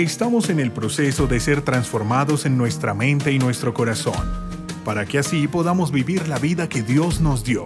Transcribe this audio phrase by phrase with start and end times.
[0.00, 4.32] Estamos en el proceso de ser transformados en nuestra mente y nuestro corazón,
[4.82, 7.64] para que así podamos vivir la vida que Dios nos dio.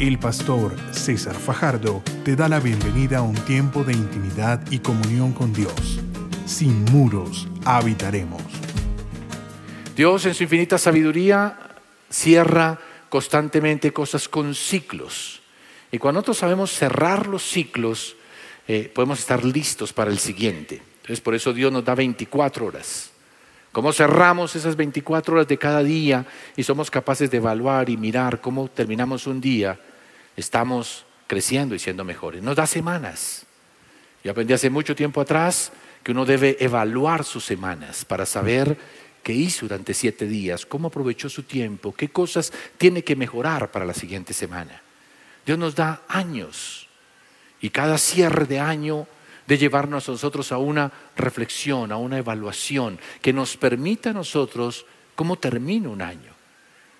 [0.00, 5.30] El pastor César Fajardo te da la bienvenida a un tiempo de intimidad y comunión
[5.30, 6.00] con Dios.
[6.44, 8.42] Sin muros habitaremos.
[9.94, 11.56] Dios en su infinita sabiduría
[12.10, 15.40] cierra constantemente cosas con ciclos.
[15.92, 18.16] Y cuando nosotros sabemos cerrar los ciclos,
[18.68, 20.82] eh, podemos estar listos para el siguiente.
[20.96, 23.10] Entonces por eso Dios nos da 24 horas.
[23.72, 28.40] Cómo cerramos esas 24 horas de cada día y somos capaces de evaluar y mirar
[28.40, 29.80] cómo terminamos un día,
[30.36, 32.42] estamos creciendo y siendo mejores.
[32.42, 33.46] Nos da semanas.
[34.22, 35.72] Yo aprendí hace mucho tiempo atrás
[36.02, 38.76] que uno debe evaluar sus semanas para saber
[39.22, 43.84] qué hizo durante siete días, cómo aprovechó su tiempo, qué cosas tiene que mejorar para
[43.84, 44.82] la siguiente semana.
[45.46, 46.87] Dios nos da años
[47.60, 49.06] y cada cierre de año
[49.46, 54.84] de llevarnos a nosotros a una reflexión, a una evaluación que nos permita a nosotros
[55.14, 56.32] cómo termina un año,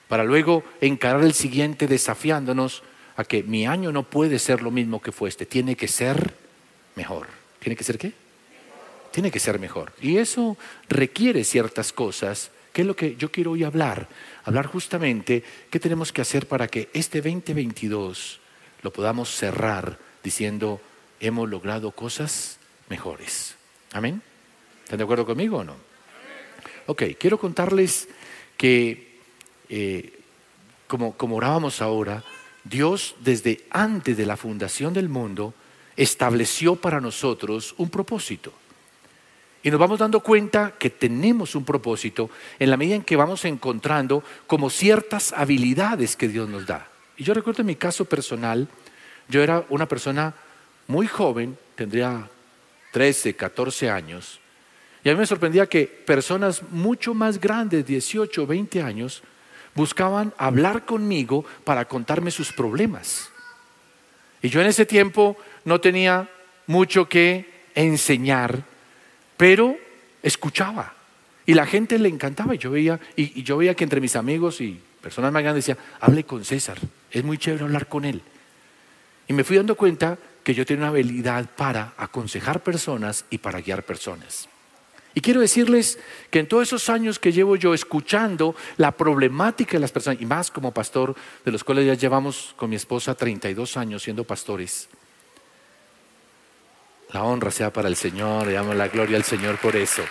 [0.08, 2.82] para luego encarar el siguiente desafiándonos
[3.16, 6.34] a que mi año no puede ser lo mismo que fue este, tiene que ser
[6.96, 7.26] mejor.
[7.60, 8.12] ¿Tiene que ser qué?
[9.10, 9.92] tiene que ser mejor.
[10.00, 10.56] Y eso
[10.88, 14.08] requiere ciertas cosas, que es lo que yo quiero hoy hablar.
[14.44, 18.40] Hablar justamente qué tenemos que hacer para que este 2022
[18.82, 20.80] lo podamos cerrar diciendo,
[21.20, 23.54] hemos logrado cosas mejores.
[23.92, 24.22] Amén.
[24.84, 25.76] ¿Están de acuerdo conmigo o no?
[26.86, 28.08] Ok, quiero contarles
[28.56, 29.20] que,
[29.68, 30.18] eh,
[30.86, 32.24] como, como orábamos ahora,
[32.64, 35.54] Dios desde antes de la fundación del mundo
[35.96, 38.52] estableció para nosotros un propósito.
[39.62, 43.44] Y nos vamos dando cuenta que tenemos un propósito en la medida en que vamos
[43.44, 46.88] encontrando como ciertas habilidades que Dios nos da.
[47.16, 48.68] Y yo recuerdo en mi caso personal,
[49.28, 50.34] yo era una persona
[50.86, 52.28] muy joven, tendría
[52.92, 54.40] 13, 14 años,
[55.04, 59.22] y a mí me sorprendía que personas mucho más grandes, 18, 20 años,
[59.74, 63.30] buscaban hablar conmigo para contarme sus problemas.
[64.42, 66.28] Y yo en ese tiempo no tenía
[66.66, 68.64] mucho que enseñar
[69.38, 69.78] pero
[70.22, 70.92] escuchaba.
[71.46, 72.54] Y la gente le encantaba.
[72.54, 75.82] Y yo veía, y, yo veía que entre mis amigos y personas más grandes decía,
[76.00, 76.76] hable con César,
[77.10, 78.20] es muy chévere hablar con él.
[79.28, 83.60] Y me fui dando cuenta que yo tenía una habilidad para aconsejar personas y para
[83.60, 84.48] guiar personas.
[85.14, 85.98] Y quiero decirles
[86.30, 90.26] que en todos esos años que llevo yo escuchando la problemática de las personas, y
[90.26, 94.88] más como pastor, de los cuales ya llevamos con mi esposa 32 años siendo pastores,
[97.12, 100.02] la honra sea para el Señor, le damos la gloria al Señor por eso.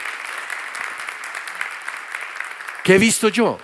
[2.84, 3.60] ¿Qué he visto yo?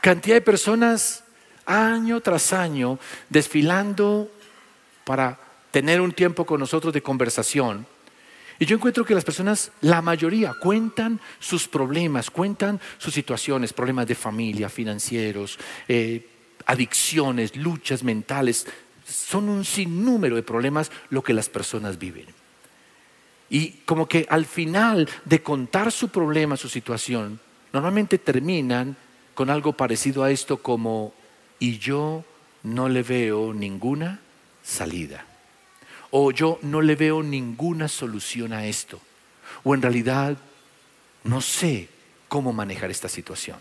[0.00, 1.24] Cantidad de personas
[1.66, 4.30] año tras año desfilando
[5.04, 5.38] para
[5.70, 7.86] tener un tiempo con nosotros de conversación.
[8.58, 14.06] Y yo encuentro que las personas, la mayoría, cuentan sus problemas, cuentan sus situaciones, problemas
[14.06, 16.28] de familia, financieros, eh,
[16.66, 18.66] adicciones, luchas mentales.
[19.04, 22.26] Son un sinnúmero de problemas lo que las personas viven.
[23.50, 27.40] Y como que al final de contar su problema, su situación,
[27.72, 28.96] normalmente terminan
[29.34, 31.12] con algo parecido a esto como,
[31.58, 32.24] y yo
[32.62, 34.20] no le veo ninguna
[34.64, 35.24] salida.
[36.10, 39.00] O yo no le veo ninguna solución a esto.
[39.62, 40.36] O en realidad
[41.22, 41.88] no sé
[42.28, 43.58] cómo manejar esta situación.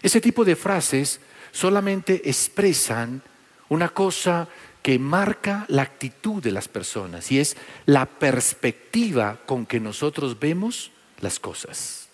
[0.00, 1.20] Ese tipo de frases
[1.52, 3.22] solamente expresan
[3.68, 4.48] una cosa
[4.82, 7.56] que marca la actitud de las personas y es
[7.86, 10.90] la perspectiva con que nosotros vemos
[11.20, 12.08] las cosas.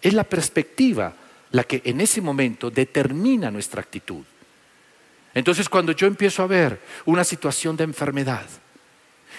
[0.00, 1.14] Es la perspectiva
[1.50, 4.24] la que en ese momento determina nuestra actitud.
[5.38, 8.44] Entonces cuando yo empiezo a ver una situación de enfermedad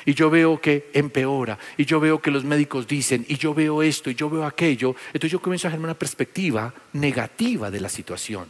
[0.06, 3.84] y yo veo que empeora y yo veo que los médicos dicen y yo veo
[3.84, 7.90] esto y yo veo aquello, entonces yo comienzo a generar una perspectiva negativa de la
[7.90, 8.50] situación.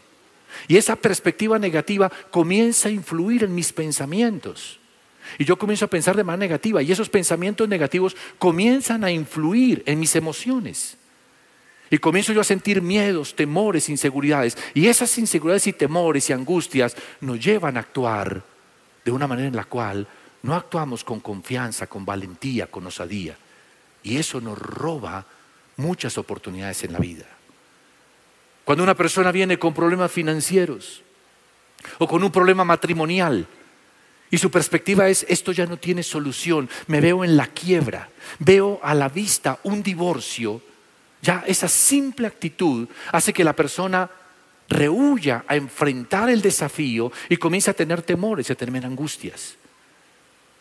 [0.68, 4.80] Y esa perspectiva negativa comienza a influir en mis pensamientos.
[5.40, 9.82] Y yo comienzo a pensar de manera negativa y esos pensamientos negativos comienzan a influir
[9.88, 10.99] en mis emociones.
[11.90, 14.58] Y comienzo yo a sentir miedos, temores, inseguridades.
[14.74, 18.44] Y esas inseguridades y temores y angustias nos llevan a actuar
[19.04, 20.08] de una manera en la cual
[20.44, 23.36] no actuamos con confianza, con valentía, con osadía.
[24.04, 25.26] Y eso nos roba
[25.78, 27.26] muchas oportunidades en la vida.
[28.66, 31.02] Cuando una persona viene con problemas financieros
[31.98, 33.48] o con un problema matrimonial
[34.30, 38.80] y su perspectiva es, esto ya no tiene solución, me veo en la quiebra, veo
[38.84, 40.62] a la vista un divorcio,
[41.22, 44.10] ya esa simple actitud hace que la persona
[44.70, 49.58] rehuya a enfrentar el desafío y comience a tener temores y a tener angustias.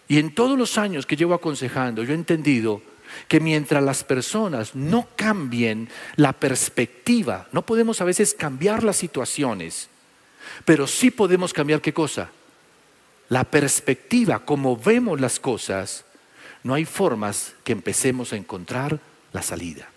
[0.08, 2.82] Y en todos los años que llevo aconsejando, yo he entendido
[3.28, 9.88] que mientras las personas no cambien la perspectiva, no podemos a veces cambiar las situaciones,
[10.64, 12.31] pero sí podemos cambiar qué cosa?
[13.28, 16.06] La perspectiva, como vemos las cosas,
[16.62, 18.99] no hay formas que empecemos a encontrar
[19.32, 19.90] la salida.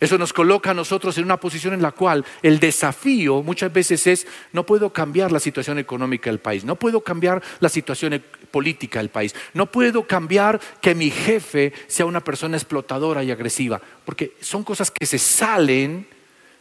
[0.00, 4.06] Eso nos coloca a nosotros en una posición en la cual el desafío muchas veces
[4.06, 8.20] es, no puedo cambiar la situación económica del país, no puedo cambiar la situación e-,
[8.20, 13.78] política del país, no puedo cambiar que mi jefe sea una persona explotadora y agresiva,
[14.06, 16.06] porque son cosas que se salen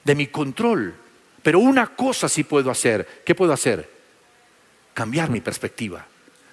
[0.04, 0.94] de mi control.
[1.42, 3.90] Pero una cosa sí puedo hacer, ¿qué puedo hacer?
[4.94, 6.06] Cambiar mi perspectiva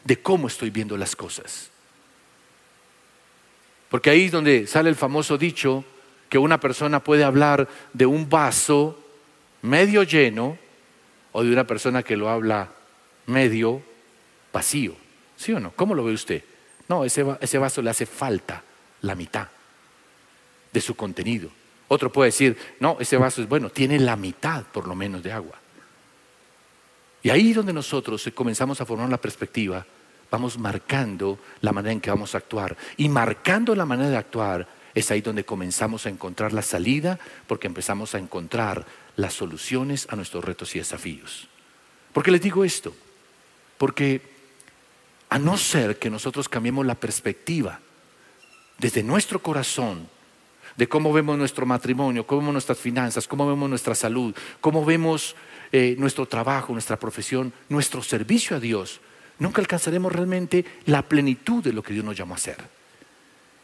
[0.05, 1.69] de cómo estoy viendo las cosas.
[3.89, 5.85] Porque ahí es donde sale el famoso dicho,
[6.29, 8.99] que una persona puede hablar de un vaso
[9.63, 10.59] medio lleno
[11.33, 12.71] o de una persona que lo habla
[13.27, 13.83] medio
[14.53, 14.95] vacío.
[15.37, 15.73] ¿Sí o no?
[15.73, 16.43] ¿Cómo lo ve usted?
[16.89, 17.23] No, ese,
[17.59, 18.63] vaso le hace falta
[19.03, 19.49] la mitad
[20.73, 21.51] de su contenido.
[21.89, 25.33] Otro puede decir, no, ese vaso es bueno, tiene la mitad por lo menos de
[25.33, 25.57] agua.
[27.23, 29.85] Y ahí donde nosotros comenzamos a formar la perspectiva,
[30.31, 32.77] vamos marcando la manera en que vamos a actuar.
[32.97, 37.67] Y marcando la manera de actuar, es ahí donde comenzamos a encontrar la salida porque
[37.67, 41.49] empezamos a encontrar las soluciones a nuestros retos y desafíos.
[42.15, 42.97] ¿Por qué les digo esto?
[43.77, 44.23] Porque
[45.29, 47.79] a no ser que nosotros cambiemos la perspectiva
[48.79, 50.09] desde nuestro corazón
[50.79, 55.37] de cómo vemos nuestro matrimonio, cómo vemos nuestras finanzas, cómo vemos nuestra salud, cómo vemos
[55.73, 59.03] eh, nuestro trabajo, nuestra profesión, nuestro servicio a Dios,
[59.39, 62.76] nunca alcanzaremos realmente la plenitud de lo que Dios nos llamó a hacer.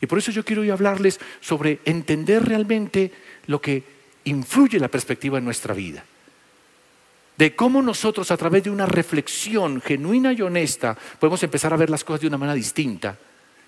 [0.02, 3.12] Y por eso yo quiero hoy hablarles sobre entender realmente
[3.46, 3.84] lo que
[4.24, 6.04] influye la perspectiva en nuestra vida.
[7.38, 11.88] De cómo nosotros a través de una reflexión genuina y honesta podemos empezar a ver
[11.88, 13.16] las cosas de una manera distinta.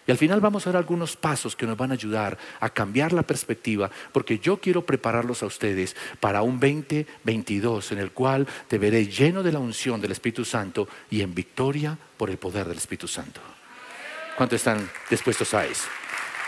[0.09, 3.13] Y al final vamos a ver algunos pasos que nos van a ayudar a cambiar
[3.13, 8.79] la perspectiva, porque yo quiero prepararlos a ustedes para un 2022 en el cual te
[8.79, 12.79] veré lleno de la unción del Espíritu Santo y en victoria por el poder del
[12.79, 13.41] Espíritu Santo.
[14.37, 15.85] ¿Cuántos están dispuestos a eso?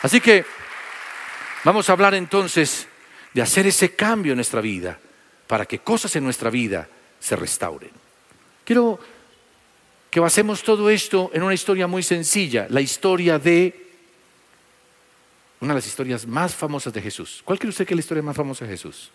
[0.03, 0.45] Así que
[1.65, 2.89] vamos a hablar entonces
[3.33, 4.99] de hacer ese cambio en nuestra vida
[5.47, 6.89] para que cosas en nuestra vida
[7.21, 7.91] se restauren.
[8.65, 8.99] Quiero
[10.11, 13.87] que basemos todo esto en una historia muy sencilla, la historia de
[15.61, 17.43] una de las historias más famosas de Jesús.
[17.45, 19.11] ¿Cuál cree usted que es la historia más famosa de Jesús?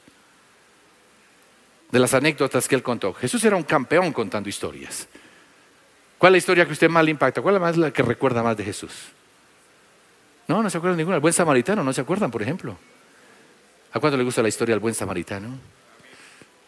[1.91, 3.13] De las anécdotas que él contó.
[3.13, 5.07] Jesús era un campeón contando historias.
[6.17, 7.41] ¿Cuál es la historia que usted más le impacta?
[7.41, 8.91] ¿Cuál es la que recuerda más de Jesús?
[10.51, 11.15] No, no se acuerdan ninguna.
[11.15, 12.77] El buen samaritano, ¿no se acuerdan, por ejemplo?
[13.93, 15.47] ¿A cuánto le gusta la historia del buen samaritano?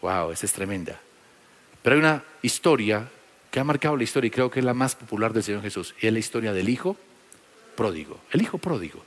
[0.00, 0.98] Wow, esa es tremenda.
[1.82, 3.06] Pero hay una historia
[3.50, 5.94] que ha marcado la historia y creo que es la más popular del Señor Jesús.
[6.00, 6.96] Y es la historia del hijo
[7.76, 8.20] pródigo.
[8.30, 9.04] El hijo pródigo.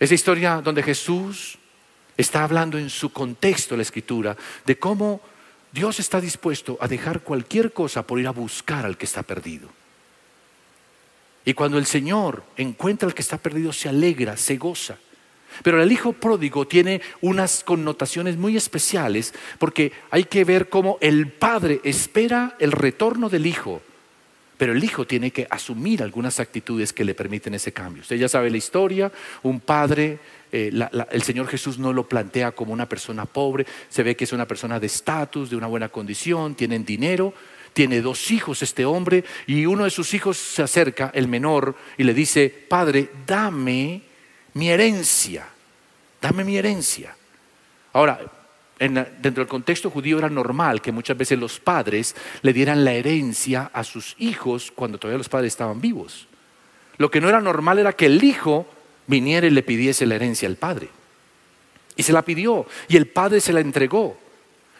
[0.00, 1.56] Esa historia donde Jesús
[2.16, 4.36] está hablando en su contexto, la escritura,
[4.66, 5.20] de cómo
[5.70, 9.68] Dios está dispuesto a dejar cualquier cosa por ir a buscar al que está perdido.
[11.44, 14.96] Y cuando el Señor encuentra al que está perdido, se alegra, se goza.
[15.62, 21.28] Pero el hijo pródigo tiene unas connotaciones muy especiales porque hay que ver cómo el
[21.28, 23.80] padre espera el retorno del hijo,
[24.56, 28.02] pero el hijo tiene que asumir algunas actitudes que le permiten ese cambio.
[28.02, 30.18] Usted ya sabe la historia, un padre,
[30.50, 30.72] eh,
[31.10, 34.46] el Señor Jesús no lo plantea como una persona pobre, se ve que es una
[34.46, 37.34] persona de estatus, de una buena condición, tienen dinero,
[37.74, 42.04] tiene dos hijos este hombre y uno de sus hijos se acerca, el menor, y
[42.04, 44.00] le dice, Padre, dame
[44.54, 45.46] mi herencia,
[46.22, 47.14] dame mi herencia.
[47.92, 48.20] Ahora,
[48.78, 53.70] dentro del contexto judío era normal que muchas veces los padres le dieran la herencia
[53.72, 56.28] a sus hijos cuando todavía los padres estaban vivos.
[56.96, 58.66] Lo que no era normal era que el hijo
[59.06, 60.88] viniera y le pidiese la herencia al padre.
[61.96, 64.16] Y se la pidió y el padre se la entregó.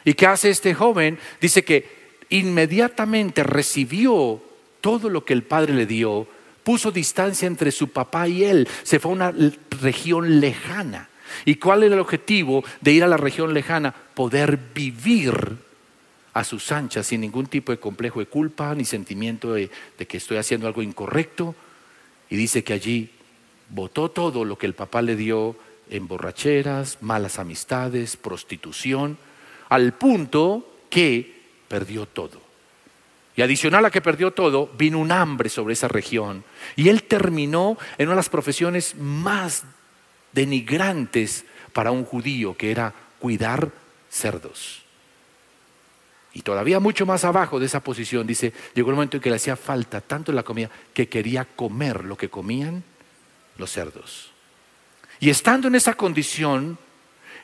[0.04, 1.18] ¿Y qué hace este joven?
[1.40, 2.03] Dice que
[2.38, 4.42] inmediatamente recibió
[4.80, 6.26] todo lo que el padre le dio,
[6.62, 9.34] puso distancia entre su papá y él, se fue a una
[9.80, 11.08] región lejana.
[11.44, 13.94] ¿Y cuál era el objetivo de ir a la región lejana?
[14.14, 15.56] Poder vivir
[16.32, 20.16] a sus anchas sin ningún tipo de complejo de culpa ni sentimiento de, de que
[20.16, 21.54] estoy haciendo algo incorrecto.
[22.30, 23.10] Y dice que allí
[23.70, 25.56] votó todo lo que el papá le dio
[25.90, 29.18] en borracheras, malas amistades, prostitución,
[29.68, 31.33] al punto que
[31.74, 32.40] perdió todo.
[33.34, 36.44] Y adicional a que perdió todo, vino un hambre sobre esa región.
[36.76, 39.64] Y él terminó en una de las profesiones más
[40.30, 43.72] denigrantes para un judío, que era cuidar
[44.08, 44.82] cerdos.
[46.32, 49.36] Y todavía mucho más abajo de esa posición, dice, llegó el momento en que le
[49.36, 52.84] hacía falta tanto la comida que quería comer lo que comían
[53.58, 54.30] los cerdos.
[55.18, 56.78] Y estando en esa condición,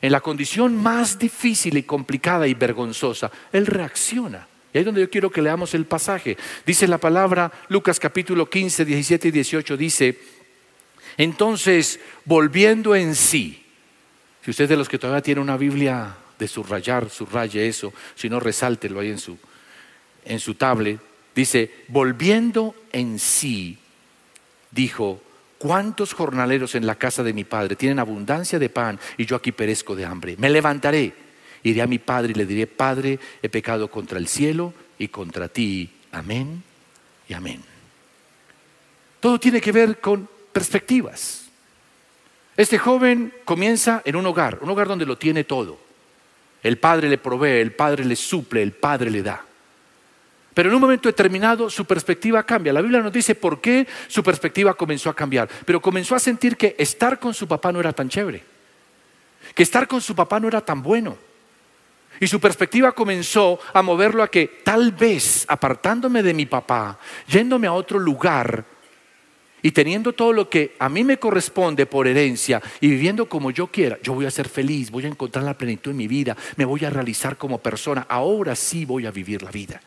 [0.02, 4.46] en la condición más difícil y complicada y vergonzosa, él reacciona.
[4.72, 6.36] Y ahí es donde yo quiero que leamos el pasaje.
[6.64, 10.18] Dice la palabra, Lucas capítulo 15, 17 y 18, dice,
[11.16, 13.62] entonces, volviendo en sí,
[14.44, 18.40] si usted de los que todavía tiene una Biblia de subrayar, subraye eso, si no
[18.40, 19.36] resáltelo ahí en su,
[20.24, 20.98] en su tablet,
[21.34, 23.76] dice, volviendo en sí,
[24.70, 25.20] dijo,
[25.60, 29.52] ¿cuántos jornaleros en la casa de mi padre tienen abundancia de pan y yo aquí
[29.52, 30.34] perezco de hambre?
[30.38, 31.12] Me levantaré,
[31.62, 35.48] iré a mi padre y le diré, Padre, he pecado contra el cielo y contra
[35.48, 35.90] ti.
[36.12, 36.62] Amén
[37.28, 37.62] y amén.
[39.20, 41.42] Todo tiene que ver con perspectivas.
[42.56, 45.78] Este joven comienza en un hogar, un hogar donde lo tiene todo.
[46.62, 49.44] El padre le provee, el padre le suple, el padre le da.
[50.60, 52.70] Pero en un momento determinado su perspectiva cambia.
[52.70, 55.48] La Biblia nos dice por qué su perspectiva comenzó a cambiar.
[55.64, 58.44] Pero comenzó a sentir que estar con su papá no era tan chévere.
[59.54, 61.16] Que estar con su papá no era tan bueno.
[62.20, 67.66] Y su perspectiva comenzó a moverlo a que tal vez apartándome de mi papá, yéndome
[67.66, 68.62] a otro lugar,
[69.62, 73.68] y teniendo todo lo que a mí me corresponde por herencia y viviendo como yo
[73.68, 76.66] quiera, yo voy a ser feliz, voy a encontrar la plenitud en mi vida, me
[76.66, 79.80] voy a realizar como persona, ahora sí voy a vivir la vida.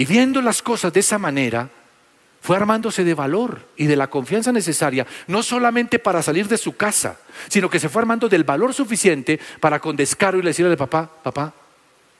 [0.00, 1.68] Y viendo las cosas de esa manera,
[2.40, 6.74] fue armándose de valor y de la confianza necesaria, no solamente para salir de su
[6.74, 10.78] casa, sino que se fue armando del valor suficiente para con descaro y decirle al
[10.78, 11.52] papá, papá,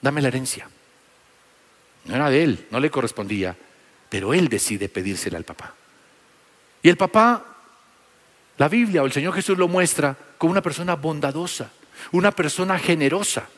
[0.02, 0.68] dame la herencia.
[2.04, 3.56] No era de él, no le correspondía,
[4.10, 5.72] pero él decide pedírsela al papá.
[6.82, 7.46] Y el papá,
[8.58, 11.70] la Biblia o el Señor Jesús lo muestra como una persona bondadosa,
[12.12, 13.48] una persona generosa.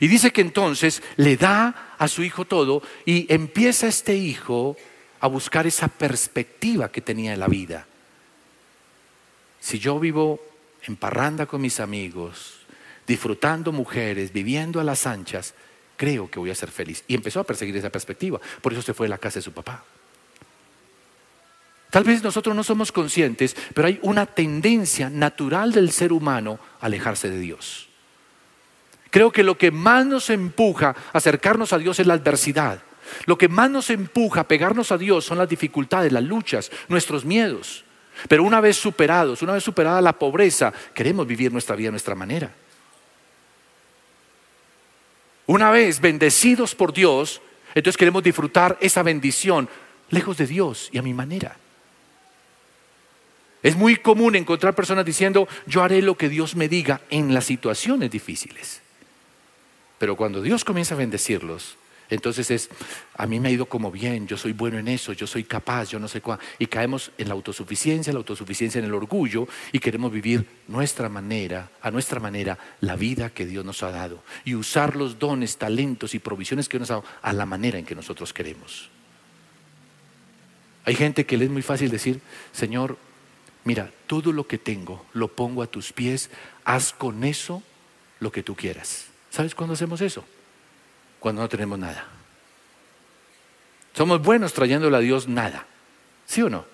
[0.00, 4.76] Y dice que entonces le da a su hijo todo y empieza este hijo
[5.20, 7.86] a buscar esa perspectiva que tenía en la vida.
[9.60, 10.40] Si yo vivo
[10.82, 12.60] en parranda con mis amigos,
[13.06, 15.54] disfrutando mujeres, viviendo a las anchas,
[15.96, 17.04] creo que voy a ser feliz.
[17.08, 18.40] Y empezó a perseguir esa perspectiva.
[18.62, 19.84] Por eso se fue a la casa de su papá.
[21.90, 26.86] Tal vez nosotros no somos conscientes, pero hay una tendencia natural del ser humano a
[26.86, 27.87] alejarse de Dios.
[29.10, 32.80] Creo que lo que más nos empuja a acercarnos a Dios es la adversidad.
[33.24, 37.24] Lo que más nos empuja a pegarnos a Dios son las dificultades, las luchas, nuestros
[37.24, 37.84] miedos.
[38.28, 42.14] Pero una vez superados, una vez superada la pobreza, queremos vivir nuestra vida a nuestra
[42.14, 42.52] manera.
[45.46, 47.40] Una vez bendecidos por Dios,
[47.74, 49.68] entonces queremos disfrutar esa bendición
[50.10, 51.56] lejos de Dios y a mi manera.
[53.62, 57.44] Es muy común encontrar personas diciendo, yo haré lo que Dios me diga en las
[57.44, 58.82] situaciones difíciles.
[59.98, 61.76] Pero cuando Dios comienza a bendecirlos,
[62.10, 62.70] entonces es,
[63.14, 65.90] a mí me ha ido como bien, yo soy bueno en eso, yo soy capaz,
[65.90, 66.38] yo no sé cuál.
[66.58, 71.70] Y caemos en la autosuficiencia, la autosuficiencia en el orgullo y queremos vivir nuestra manera,
[71.82, 74.22] a nuestra manera, la vida que Dios nos ha dado.
[74.44, 77.84] Y usar los dones, talentos y provisiones que nos ha dado a la manera en
[77.84, 78.88] que nosotros queremos.
[80.86, 82.96] Hay gente que le es muy fácil decir, Señor,
[83.64, 86.30] mira, todo lo que tengo lo pongo a tus pies,
[86.64, 87.62] haz con eso
[88.20, 89.07] lo que tú quieras.
[89.30, 90.24] ¿Sabes cuándo hacemos eso?
[91.18, 92.06] cuando no tenemos nada.
[93.94, 95.66] Somos buenos trayéndole a Dios nada.
[96.26, 96.64] ¿Sí o no?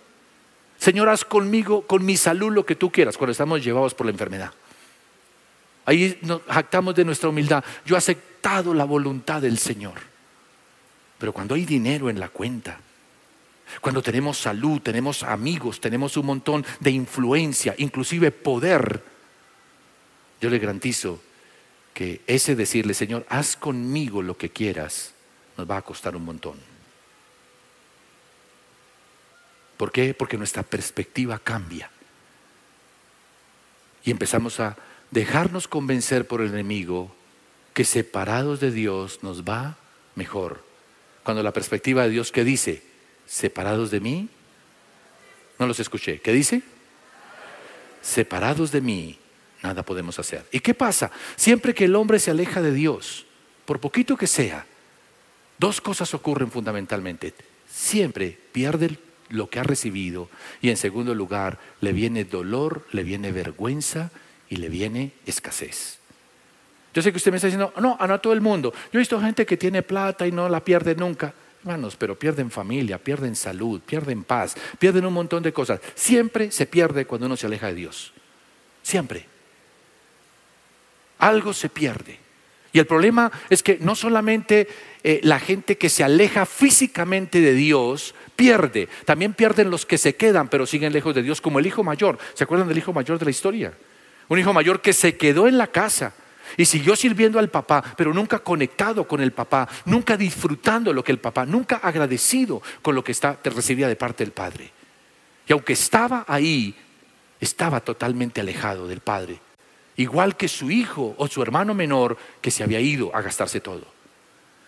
[0.79, 4.13] Señor, haz conmigo, con mi salud, lo que tú quieras cuando estamos llevados por la
[4.13, 4.53] enfermedad.
[5.87, 7.65] Ahí nos jactamos de nuestra humildad.
[7.87, 9.95] Yo he aceptado la voluntad del Señor.
[11.19, 12.81] Pero cuando hay dinero en la cuenta,
[13.81, 19.03] cuando tenemos salud, tenemos amigos, tenemos un montón de influencia, inclusive poder,
[20.41, 21.21] yo le garantizo
[21.95, 25.15] que ese decirle, Señor, haz conmigo lo que quieras,
[25.57, 26.59] nos va a costar un montón.
[29.77, 30.13] ¿Por qué?
[30.13, 31.91] Porque nuestra perspectiva cambia.
[34.05, 34.77] Y empezamos a
[35.13, 37.15] dejarnos convencer por el enemigo
[37.73, 39.77] que separados de Dios nos va
[40.17, 40.65] mejor.
[41.23, 42.83] Cuando la perspectiva de Dios, ¿qué dice?
[43.27, 44.29] ¿Separados de mí?
[45.59, 46.21] No los escuché.
[46.21, 46.63] ¿Qué dice?
[48.03, 49.19] Separados de mí
[49.65, 50.45] nada podemos hacer.
[50.53, 51.11] ¿Y qué pasa?
[51.37, 53.25] Siempre que el hombre se aleja de Dios,
[53.65, 54.67] por poquito que sea,
[55.59, 57.35] dos cosas ocurren fundamentalmente.
[57.67, 58.99] Siempre pierde
[59.31, 60.29] lo que ha recibido
[60.61, 64.11] y en segundo lugar le viene dolor, le viene vergüenza
[64.51, 65.99] y le viene escasez.
[66.93, 68.73] Yo sé que usted me está diciendo, no, no a todo el mundo.
[68.93, 71.35] Yo he visto gente que tiene plata y no la pierde nunca.
[71.61, 75.81] Hermanos, pero pierden familia, pierden salud, pierden paz, pierden un montón de cosas.
[75.95, 78.13] Siempre se pierde cuando uno se aleja de Dios.
[78.83, 79.34] Siempre
[81.25, 82.19] algo se pierde.
[82.73, 84.69] Y el problema es que no solamente
[85.05, 90.17] eh, la gente que se aleja físicamente de Dios pierde, también pierden los que se
[90.17, 92.19] quedan pero siguen lejos de Dios, como el hijo mayor.
[92.35, 93.73] ¿Se acuerdan del hijo mayor de la historia?
[94.29, 96.15] Un hijo mayor que se quedó en la casa
[96.57, 101.13] y siguió sirviendo al papá, pero nunca conectado con el papá, nunca disfrutando lo que
[101.13, 104.71] el papá, nunca agradecido con lo que está, te recibía de parte del padre.
[105.47, 106.75] Y aunque estaba ahí,
[107.41, 109.44] estaba totalmente alejado del padre
[109.97, 113.87] igual que su hijo o su hermano menor que se había ido a gastarse todo.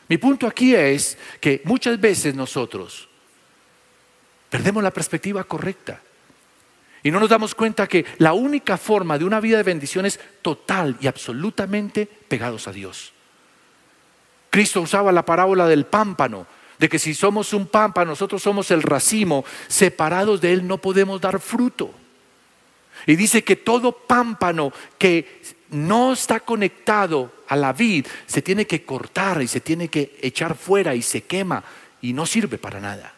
[0.09, 3.09] Mi punto aquí es que muchas veces nosotros
[4.49, 6.00] perdemos la perspectiva correcta
[7.02, 10.18] y no nos damos cuenta que la única forma de una vida de bendición es
[10.42, 13.12] total y absolutamente pegados a Dios.
[14.50, 16.47] Cristo usaba la parábola del pámpano,
[16.78, 21.21] de que si somos un pámpano, nosotros somos el racimo, separados de Él no podemos
[21.21, 21.92] dar fruto.
[23.06, 28.84] Y dice que todo pámpano que no está conectado a la vid se tiene que
[28.84, 31.62] cortar y se tiene que echar fuera y se quema
[32.02, 33.12] y no sirve para nada.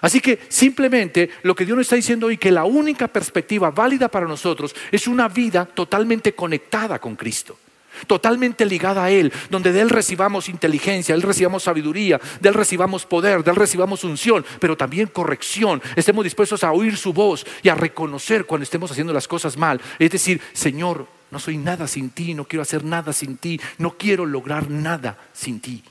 [0.00, 4.08] Así que simplemente lo que Dios nos está diciendo hoy, que la única perspectiva válida
[4.08, 7.58] para nosotros es una vida totalmente conectada con Cristo
[8.06, 12.54] totalmente ligada a Él, donde de Él recibamos inteligencia, de Él recibamos sabiduría, de Él
[12.54, 15.82] recibamos poder, de Él recibamos unción, pero también corrección.
[15.96, 19.80] Estemos dispuestos a oír su voz y a reconocer cuando estemos haciendo las cosas mal.
[19.98, 23.96] Es decir, Señor, no soy nada sin ti, no quiero hacer nada sin ti, no
[23.98, 25.82] quiero lograr nada sin ti.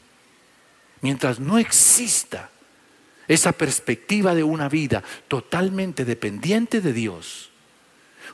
[1.02, 2.50] Mientras no exista
[3.28, 7.52] esa perspectiva de una vida totalmente dependiente de Dios,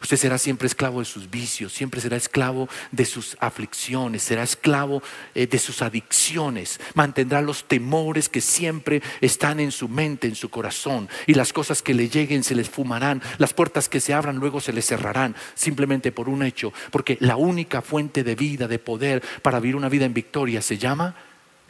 [0.03, 5.01] Usted será siempre esclavo de sus vicios, siempre será esclavo de sus aflicciones, será esclavo
[5.33, 10.49] eh, de sus adicciones, mantendrá los temores que siempre están en su mente, en su
[10.49, 14.35] corazón, y las cosas que le lleguen se les fumarán, las puertas que se abran
[14.35, 18.79] luego se les cerrarán, simplemente por un hecho, porque la única fuente de vida, de
[18.79, 21.15] poder para vivir una vida en victoria se llama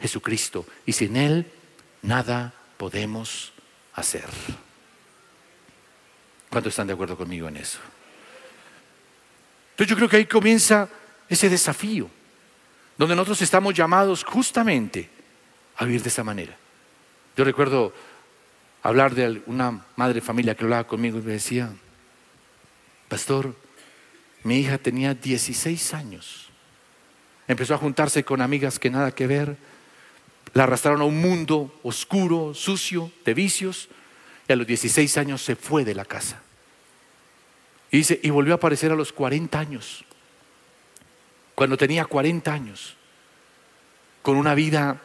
[0.00, 1.46] Jesucristo, y sin Él
[2.02, 3.52] nada podemos
[3.94, 4.26] hacer.
[6.50, 7.78] ¿Cuántos están de acuerdo conmigo en eso?
[9.74, 10.88] Entonces yo creo que ahí comienza
[11.28, 12.08] ese desafío,
[12.96, 15.10] donde nosotros estamos llamados justamente
[15.76, 16.56] a vivir de esa manera.
[17.36, 17.92] Yo recuerdo
[18.84, 21.72] hablar de una madre de familia que hablaba conmigo y me decía,
[23.08, 23.56] pastor,
[24.44, 26.50] mi hija tenía 16 años,
[27.48, 29.56] empezó a juntarse con amigas que nada que ver,
[30.52, 33.88] la arrastraron a un mundo oscuro, sucio, de vicios,
[34.46, 36.43] y a los 16 años se fue de la casa.
[37.94, 40.04] Y dice, y volvió a aparecer a los 40 años,
[41.54, 42.96] cuando tenía 40 años,
[44.20, 45.00] con una vida,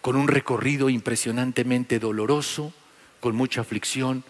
[0.00, 2.74] con un recorrido impresionantemente doloroso,
[3.20, 4.24] con mucha aflicción,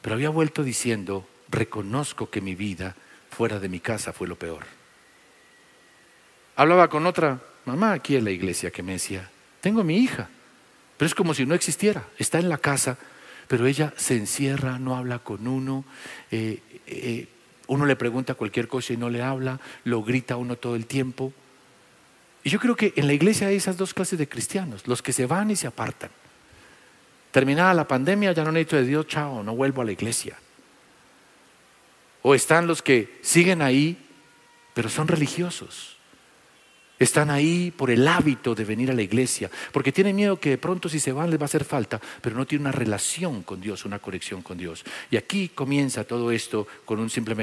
[0.00, 2.96] pero había vuelto diciendo, reconozco que mi vida
[3.28, 4.64] fuera de mi casa fue lo peor.
[6.56, 9.30] Hablaba con otra mamá aquí en la iglesia que me decía,
[9.60, 10.30] tengo mi hija,
[10.96, 12.96] pero es como si no existiera, está en la casa,
[13.52, 15.84] pero ella se encierra, no habla con uno,
[16.30, 17.28] eh, eh,
[17.66, 21.34] uno le pregunta cualquier cosa y no le habla, lo grita uno todo el tiempo.
[22.44, 25.12] Y yo creo que en la iglesia hay esas dos clases de cristianos, los que
[25.12, 26.08] se van y se apartan.
[27.30, 30.38] Terminada la pandemia, ya no necesito de Dios, chao, no vuelvo a la iglesia.
[32.22, 33.98] O están los que siguen ahí,
[34.72, 35.98] pero son religiosos.
[37.02, 40.58] Están ahí por el hábito de venir a la iglesia, porque tienen miedo que de
[40.58, 43.60] pronto si se van les va a hacer falta, pero no tienen una relación con
[43.60, 44.84] Dios, una conexión con Dios.
[45.10, 47.34] Y aquí comienza todo esto con un simple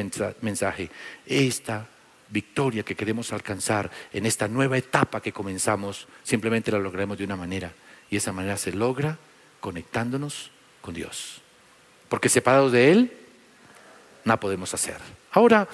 [0.41, 0.89] mensaje.
[1.26, 1.86] Esta
[2.30, 7.36] victoria que queremos alcanzar en esta nueva etapa que comenzamos, simplemente la lograremos de una
[7.36, 7.74] manera.
[8.10, 9.17] Y esa manera se logra
[9.60, 11.41] conectándonos con Dios.
[12.08, 13.13] Porque separados de Él,
[14.24, 15.00] nada podemos hacer.
[15.32, 15.67] Ahora,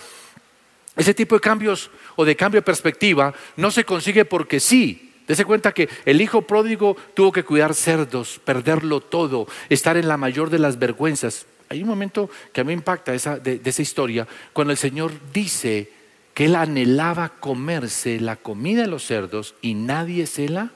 [0.96, 5.14] ese tipo de cambios o de cambio de perspectiva no se consigue porque sí.
[5.28, 10.18] Dese cuenta que el hijo pródigo tuvo que cuidar cerdos, perderlo todo, estar en la
[10.18, 11.48] mayor de las vergüenzas.
[11.70, 15.12] Hay un momento que a mí impacta esa, de, de esa historia, cuando el Señor
[15.34, 15.92] dice
[16.36, 20.72] que él anhelaba comerse la comida de los cerdos y nadie se la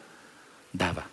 [0.73, 1.08] daba.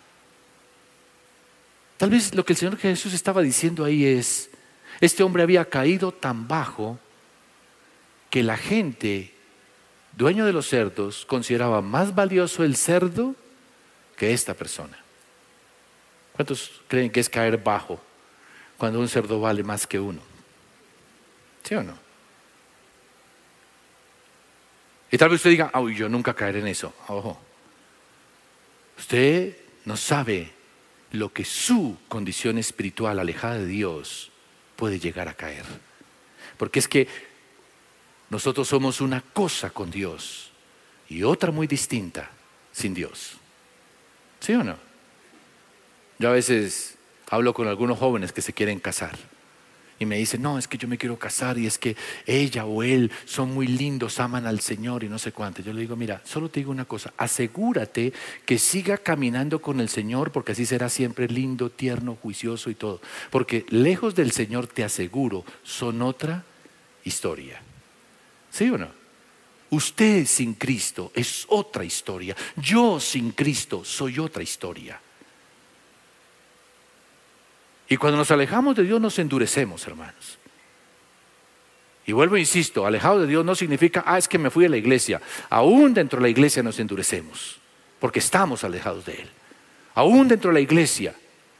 [1.97, 4.49] Tal vez lo que el Señor Jesús estaba diciendo ahí es,
[4.99, 6.99] este hombre había caído tan bajo
[8.29, 9.33] que la gente,
[10.13, 13.35] dueño de los cerdos, consideraba más valioso el cerdo
[14.15, 14.97] que esta persona.
[16.33, 17.99] ¿Cuántos creen que es caer bajo
[18.77, 20.21] cuando un cerdo vale más que uno?
[21.63, 21.97] ¿Sí o no?
[25.09, 26.93] Y tal vez usted diga, ay, yo nunca caeré en eso.
[27.07, 27.39] Ojo.
[28.97, 30.51] Usted no sabe
[31.11, 34.31] lo que su condición espiritual alejada de Dios
[34.75, 35.63] puede llegar a caer.
[36.57, 37.07] Porque es que
[38.29, 40.51] nosotros somos una cosa con Dios,
[41.09, 42.29] y otra muy distinta
[42.71, 43.37] sin Dios.
[44.39, 44.75] ¿Sí o no?
[46.19, 46.95] Yo a veces
[47.29, 49.17] hablo con algunos jóvenes que se quieren casar
[49.99, 52.83] y me dicen, no, es que yo me quiero casar y es que ella o
[52.83, 55.61] él son muy lindos, aman al Señor y no sé cuánto.
[55.61, 58.13] Yo le digo, mira, solo te digo una cosa, asegúrate
[58.45, 63.01] que siga caminando con el Señor porque así será siempre lindo, tierno, juicioso y todo.
[63.31, 66.43] Porque lejos del Señor, te aseguro, son otra
[67.03, 67.61] historia.
[68.57, 68.89] ¿Sí o no?
[69.69, 72.35] Usted sin Cristo es otra historia.
[72.55, 74.99] Yo sin Cristo soy otra historia.
[77.87, 80.39] Y cuando nos alejamos de Dios nos endurecemos, hermanos.
[82.07, 84.69] Y vuelvo, e insisto, alejado de Dios no significa, ah, es que me fui a
[84.69, 85.21] la iglesia.
[85.51, 87.59] Aún dentro de la iglesia nos endurecemos,
[87.99, 89.29] porque estamos alejados de Él.
[89.93, 91.13] Aún dentro de la iglesia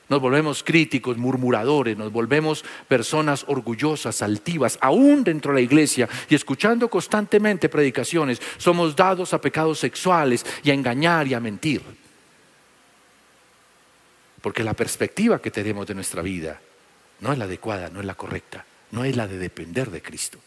[0.10, 6.36] nos volvemos críticos, murmuradores, nos volvemos personas orgullosas, altivas, aún dentro de la iglesia y
[6.36, 11.82] escuchando constantemente predicaciones, somos dados a pecados sexuales y a engañar y a mentir.
[14.42, 16.62] Porque la perspectiva que tenemos de nuestra vida
[17.20, 20.40] no es la adecuada, no es la correcta, no es la de depender de Cristo.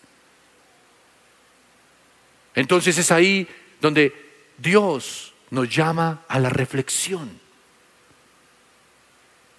[2.55, 3.46] Entonces es ahí
[3.81, 4.14] donde
[4.57, 7.49] Dios nos llama a la reflexión.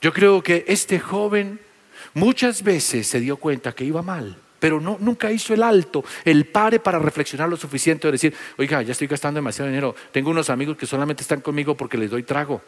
[0.02, 1.60] Yo creo que este joven
[2.16, 6.46] muchas veces se dio cuenta que iba mal, pero no, nunca hizo el alto, el
[6.46, 10.50] pare para reflexionar lo suficiente de decir, oiga, ya estoy gastando demasiado dinero, tengo unos
[10.50, 12.62] amigos que solamente están conmigo porque les doy trago.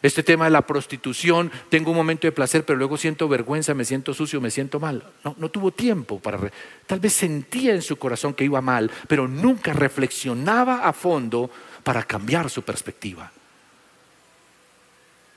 [0.00, 3.86] Este tema de la prostitución, tengo un momento de placer, pero luego siento vergüenza, me
[3.86, 5.02] siento sucio, me siento mal.
[5.24, 6.38] No, no tuvo tiempo para...
[6.86, 11.50] Tal vez sentía en su corazón que iba mal, pero nunca reflexionaba a fondo
[11.82, 13.32] para cambiar su perspectiva.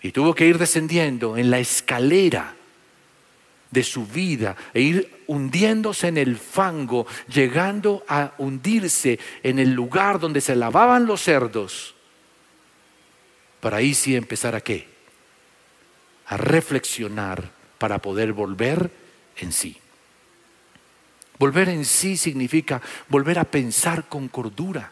[0.02, 2.56] Y tuvo que ir descendiendo en la escalera
[3.72, 10.20] de su vida e ir hundiéndose en el fango, llegando a hundirse en el lugar
[10.20, 11.96] donde se lavaban los cerdos,
[13.60, 14.88] para ahí sí empezar a qué?
[16.28, 18.92] A reflexionar para poder volver
[19.38, 19.78] en sí.
[21.38, 24.92] Volver en sí significa volver a pensar con cordura.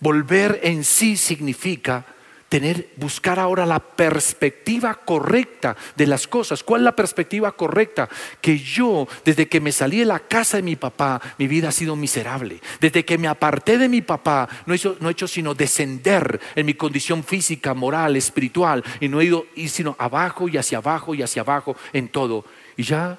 [0.00, 2.04] Volver en sí significa
[2.48, 6.62] tener, buscar ahora la perspectiva correcta de las cosas.
[6.62, 8.08] ¿Cuál es la perspectiva correcta?
[8.40, 11.72] Que yo, desde que me salí de la casa de mi papá, mi vida ha
[11.72, 12.60] sido miserable.
[12.80, 16.74] Desde que me aparté de mi papá, no he hecho, hecho sino descender en mi
[16.74, 21.22] condición física, moral, espiritual, y no he ido ir sino abajo y hacia abajo y
[21.22, 22.44] hacia abajo en todo.
[22.76, 23.18] Y ya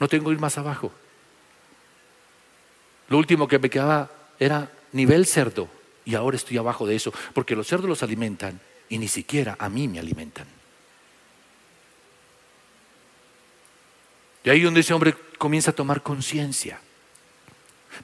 [0.00, 0.92] no tengo que ir más abajo.
[3.08, 5.75] Lo último que me quedaba era nivel cerdo
[6.06, 9.68] y ahora estoy abajo de eso, porque los cerdos los alimentan y ni siquiera a
[9.68, 10.46] mí me alimentan.
[14.44, 16.78] Y ahí donde ese hombre comienza a tomar conciencia.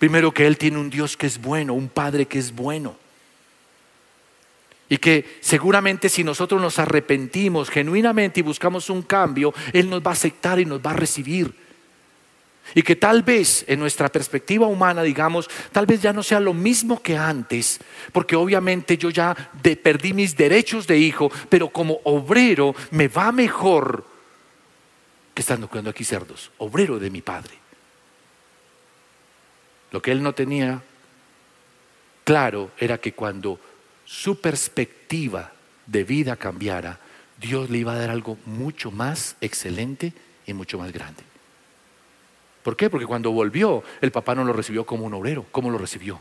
[0.00, 2.96] Primero que él tiene un Dios que es bueno, un Padre que es bueno.
[4.88, 10.10] Y que seguramente si nosotros nos arrepentimos genuinamente y buscamos un cambio, Él nos va
[10.10, 11.54] a aceptar y nos va a recibir.
[12.74, 16.54] Y que tal vez en nuestra perspectiva humana, digamos, tal vez ya no sea lo
[16.54, 17.80] mismo que antes,
[18.12, 19.34] porque obviamente yo ya
[19.82, 24.06] perdí mis derechos de hijo, pero como obrero me va mejor
[25.34, 27.54] que estando cuidando aquí cerdos, obrero de mi padre.
[29.90, 30.82] Lo que él no tenía
[32.24, 33.60] claro era que cuando
[34.04, 35.52] su perspectiva
[35.86, 36.98] de vida cambiara,
[37.38, 40.12] Dios le iba a dar algo mucho más excelente
[40.46, 41.31] y mucho más grande.
[42.62, 42.88] ¿Por qué?
[42.88, 45.46] Porque cuando volvió, el papá no lo recibió como un obrero.
[45.50, 46.20] ¿Cómo lo recibió?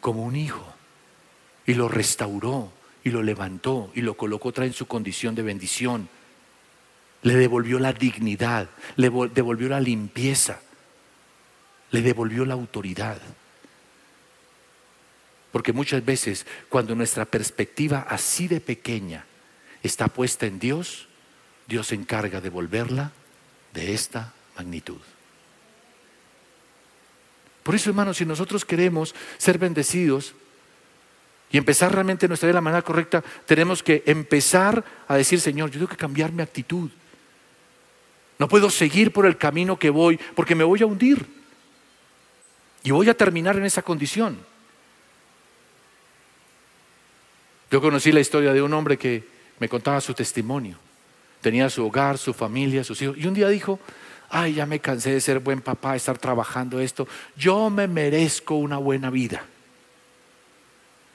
[0.00, 0.74] Como un hijo.
[1.66, 2.72] Y lo restauró
[3.04, 6.08] y lo levantó y lo colocó otra en su condición de bendición.
[7.22, 10.60] Le devolvió la dignidad, le devolvió la limpieza,
[11.90, 13.20] le devolvió la autoridad.
[15.52, 19.24] Porque muchas veces cuando nuestra perspectiva así de pequeña
[19.82, 21.08] está puesta en Dios,
[21.66, 23.12] Dios se encarga de volverla
[23.72, 25.00] de esta magnitud.
[27.62, 30.34] Por eso, hermanos, si nosotros queremos ser bendecidos
[31.50, 35.70] y empezar realmente nuestra vida de la manera correcta, tenemos que empezar a decir, Señor,
[35.70, 36.90] yo tengo que cambiar mi actitud.
[38.38, 41.26] No puedo seguir por el camino que voy porque me voy a hundir.
[42.82, 44.38] Y voy a terminar en esa condición.
[47.70, 50.78] Yo conocí la historia de un hombre que me contaba su testimonio.
[51.42, 53.16] Tenía su hogar, su familia, sus hijos.
[53.18, 53.78] Y un día dijo,
[54.30, 58.56] ay, ya me cansé de ser buen papá, de estar trabajando esto, yo me merezco
[58.56, 59.44] una buena vida.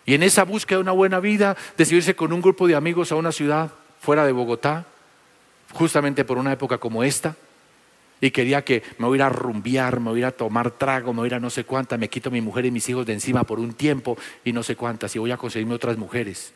[0.05, 3.15] Y en esa búsqueda de una buena vida, decidirse con un grupo de amigos a
[3.15, 3.71] una ciudad
[4.01, 4.85] fuera de Bogotá,
[5.71, 7.35] justamente por una época como esta,
[8.19, 11.33] y quería que me voy a ir a me voy a tomar trago, me voy
[11.33, 13.59] a no sé cuánta, me quito a mi mujer y mis hijos de encima por
[13.59, 16.53] un tiempo y no sé cuántas, y voy a conseguirme otras mujeres.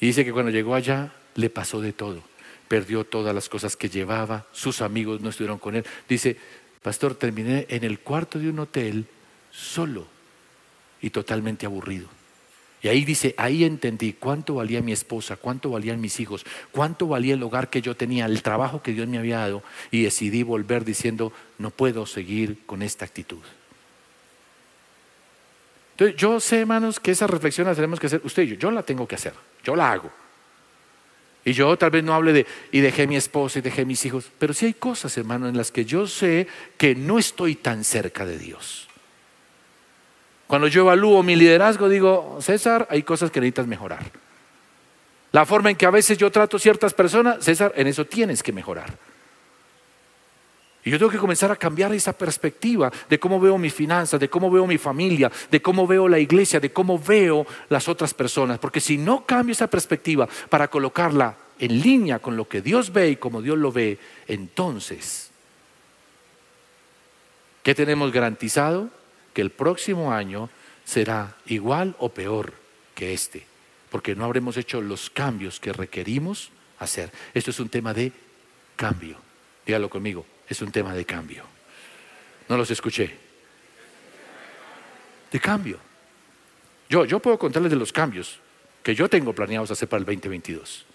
[0.00, 2.22] Y dice que cuando llegó allá le pasó de todo.
[2.74, 5.84] Perdió todas las cosas que llevaba, sus amigos no estuvieron con él.
[6.08, 6.36] Dice,
[6.82, 9.06] pastor, terminé en el cuarto de un hotel
[9.52, 10.08] solo
[11.00, 12.08] y totalmente aburrido.
[12.82, 17.34] Y ahí dice, ahí entendí cuánto valía mi esposa, cuánto valían mis hijos, cuánto valía
[17.34, 20.84] el hogar que yo tenía, el trabajo que Dios me había dado, y decidí volver
[20.84, 23.38] diciendo, no puedo seguir con esta actitud.
[25.92, 28.54] Entonces, yo sé, hermanos, que esa reflexión la tenemos que hacer usted y yo.
[28.56, 30.23] Yo la tengo que hacer, yo la hago.
[31.44, 34.30] Y yo tal vez no hable de, y dejé mi esposa y dejé mis hijos,
[34.38, 36.46] pero sí hay cosas, hermano, en las que yo sé
[36.78, 38.88] que no estoy tan cerca de Dios.
[40.46, 44.10] Cuando yo evalúo mi liderazgo, digo, César, hay cosas que necesitas mejorar.
[45.32, 48.52] La forma en que a veces yo trato ciertas personas, César, en eso tienes que
[48.52, 48.96] mejorar.
[50.84, 54.28] Y yo tengo que comenzar a cambiar esa perspectiva de cómo veo mis finanzas, de
[54.28, 58.58] cómo veo mi familia, de cómo veo la iglesia, de cómo veo las otras personas.
[58.58, 63.10] Porque si no cambio esa perspectiva para colocarla en línea con lo que Dios ve
[63.10, 65.30] y como Dios lo ve, entonces,
[67.62, 68.90] ¿qué tenemos garantizado?
[69.34, 70.48] que el próximo año
[70.84, 72.54] será igual o peor
[72.94, 73.44] que este,
[73.90, 77.10] porque no habremos hecho los cambios que requerimos hacer.
[77.34, 78.12] Esto es un tema de
[78.76, 79.16] cambio.
[79.66, 81.44] Dígalo conmigo, es un tema de cambio.
[82.48, 83.14] No los escuché.
[85.30, 85.78] De cambio.
[86.88, 88.38] Yo, yo puedo contarles de los cambios
[88.82, 90.86] que yo tengo planeados hacer para el 2022.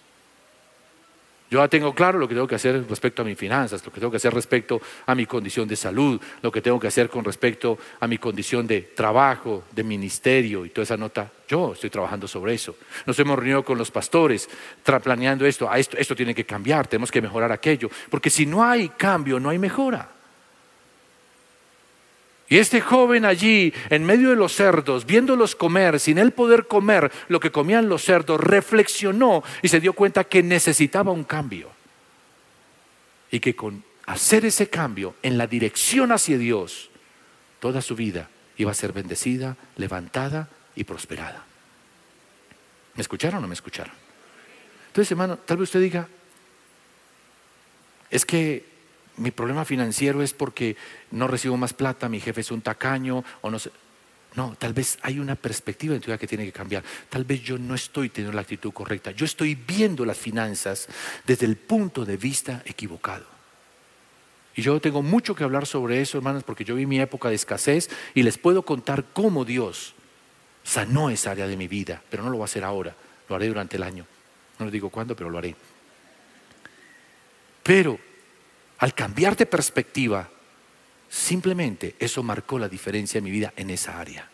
[1.50, 3.98] Yo ya tengo claro lo que tengo que hacer respecto a mis finanzas, lo que
[3.98, 7.24] tengo que hacer respecto a mi condición de salud, lo que tengo que hacer con
[7.24, 11.28] respecto a mi condición de trabajo, de ministerio y toda esa nota.
[11.48, 12.76] Yo estoy trabajando sobre eso.
[13.04, 14.48] Nos hemos reunido con los pastores
[15.02, 15.68] planeando esto.
[15.68, 17.90] Ah, esto, esto tiene que cambiar, tenemos que mejorar aquello.
[18.08, 20.19] Porque si no hay cambio, no hay mejora.
[22.50, 27.12] Y este joven allí, en medio de los cerdos, viéndolos comer, sin él poder comer
[27.28, 31.70] lo que comían los cerdos, reflexionó y se dio cuenta que necesitaba un cambio.
[33.30, 36.90] Y que con hacer ese cambio en la dirección hacia Dios,
[37.60, 41.44] toda su vida iba a ser bendecida, levantada y prosperada.
[42.96, 43.94] ¿Me escucharon o no me escucharon?
[44.88, 46.08] Entonces, hermano, tal vez usted diga,
[48.10, 48.69] es que
[49.20, 50.76] mi problema financiero es porque
[51.10, 53.70] no recibo más plata, mi jefe es un tacaño o no sé.
[54.34, 56.84] No, tal vez hay una perspectiva en tu vida que tiene que cambiar.
[57.08, 59.10] Tal vez yo no estoy teniendo la actitud correcta.
[59.10, 60.88] Yo estoy viendo las finanzas
[61.26, 63.26] desde el punto de vista equivocado.
[64.54, 67.34] Y yo tengo mucho que hablar sobre eso, hermanos, porque yo vi mi época de
[67.34, 69.94] escasez y les puedo contar cómo Dios
[70.62, 72.94] sanó esa área de mi vida, pero no lo voy a hacer ahora,
[73.28, 74.06] lo haré durante el año.
[74.58, 75.56] No les digo cuándo, pero lo haré.
[77.62, 77.98] Pero
[78.80, 80.28] al cambiar de perspectiva,
[81.08, 84.28] simplemente eso marcó la diferencia en mi vida en esa área.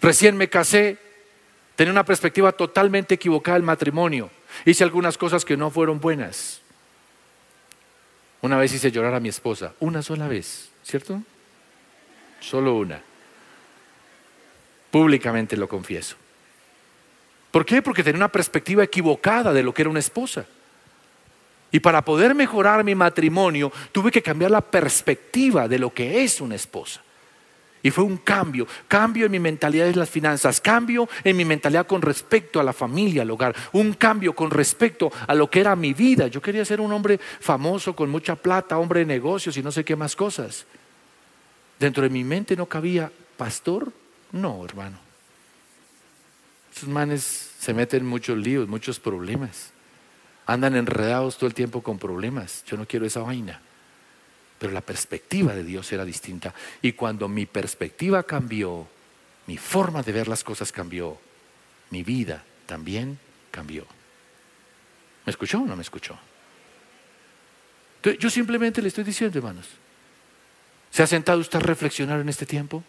[0.00, 0.98] Recién me casé,
[1.74, 4.30] tenía una perspectiva totalmente equivocada del matrimonio.
[4.66, 6.60] Hice algunas cosas que no fueron buenas.
[8.42, 11.22] Una vez hice llorar a mi esposa, una sola vez, ¿cierto?
[12.40, 13.00] Solo una.
[14.90, 16.16] Públicamente lo confieso.
[17.50, 17.80] ¿Por qué?
[17.80, 20.44] Porque tenía una perspectiva equivocada de lo que era una esposa.
[21.74, 26.40] Y para poder mejorar mi matrimonio, tuve que cambiar la perspectiva de lo que es
[26.40, 27.02] una esposa.
[27.82, 31.84] Y fue un cambio, cambio en mi mentalidad de las finanzas, cambio en mi mentalidad
[31.84, 35.74] con respecto a la familia, al hogar, un cambio con respecto a lo que era
[35.74, 36.28] mi vida.
[36.28, 39.84] Yo quería ser un hombre famoso, con mucha plata, hombre de negocios y no sé
[39.84, 40.66] qué más cosas.
[41.80, 43.92] Dentro de mi mente no cabía, pastor,
[44.30, 44.96] no, hermano.
[46.72, 49.73] Esos manes se meten en muchos líos, muchos problemas.
[50.46, 52.64] Andan enredados todo el tiempo con problemas.
[52.66, 53.60] Yo no quiero esa vaina.
[54.58, 56.54] Pero la perspectiva de Dios era distinta.
[56.82, 58.86] Y cuando mi perspectiva cambió,
[59.46, 61.18] mi forma de ver las cosas cambió,
[61.90, 63.18] mi vida también
[63.50, 63.86] cambió.
[65.26, 66.18] ¿Me escuchó o no me escuchó?
[68.18, 69.66] Yo simplemente le estoy diciendo, hermanos,
[70.90, 72.84] ¿se ha sentado usted a reflexionar en este tiempo?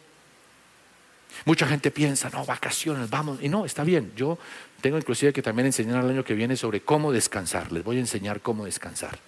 [1.43, 3.39] Mucha gente piensa, no, vacaciones, vamos.
[3.41, 4.13] Y no, está bien.
[4.15, 4.39] Yo
[4.81, 7.71] tengo inclusive que también enseñar el año que viene sobre cómo descansar.
[7.71, 9.19] Les voy a enseñar cómo descansar.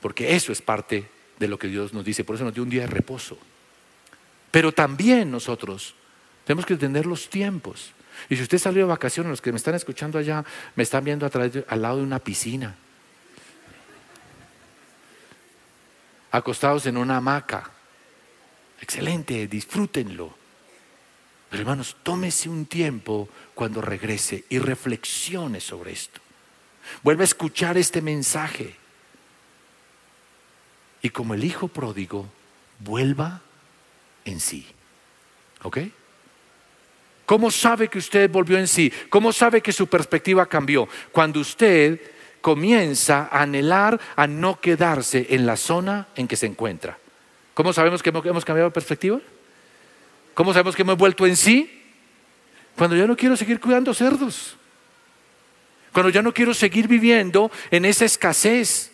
[0.00, 2.24] Porque eso es parte de lo que Dios nos dice.
[2.24, 3.36] Por eso nos dio un día de reposo.
[4.50, 5.94] Pero también nosotros
[6.44, 7.92] tenemos que tener los tiempos.
[8.28, 11.30] Y si usted salió de vacaciones, los que me están escuchando allá, me están viendo
[11.68, 12.74] al lado de una piscina.
[16.30, 17.70] Acostados en una hamaca.
[18.80, 20.36] Excelente, disfrútenlo.
[21.48, 26.20] Pero hermanos, tómese un tiempo cuando regrese y reflexione sobre esto.
[27.02, 28.76] Vuelve a escuchar este mensaje.
[31.00, 32.26] y como el hijo pródigo
[32.80, 33.40] vuelva
[34.24, 34.66] en sí.
[35.62, 35.78] ¿Ok?
[37.24, 38.92] ¿Cómo sabe que usted volvió en sí?
[39.08, 40.88] ¿Cómo sabe que su perspectiva cambió?
[41.12, 42.00] Cuando usted
[42.40, 46.98] comienza a anhelar a no quedarse en la zona en que se encuentra.
[47.54, 49.20] ¿Cómo sabemos que hemos cambiado de perspectiva?
[50.38, 51.68] ¿Cómo sabemos que hemos vuelto en sí?
[52.76, 54.56] Cuando ya no quiero seguir cuidando cerdos.
[55.92, 58.92] Cuando ya no quiero seguir viviendo en esa escasez.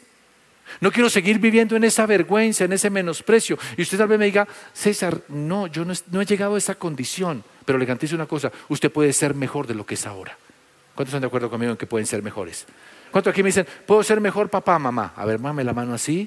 [0.81, 3.59] No quiero seguir viviendo en esa vergüenza, en ese menosprecio.
[3.77, 7.45] Y usted tal vez me diga, César, no, yo no, he llegado a esa condición.
[7.67, 10.39] Pero le garantizo una cosa, usted puede ser mejor de lo que es ahora.
[10.95, 12.65] ¿Cuántos están de acuerdo conmigo en que pueden ser mejores?
[13.11, 15.13] ¿Cuántos aquí me dicen, puedo ser mejor papá, mamá?
[15.15, 16.27] A ver, mame la mano así.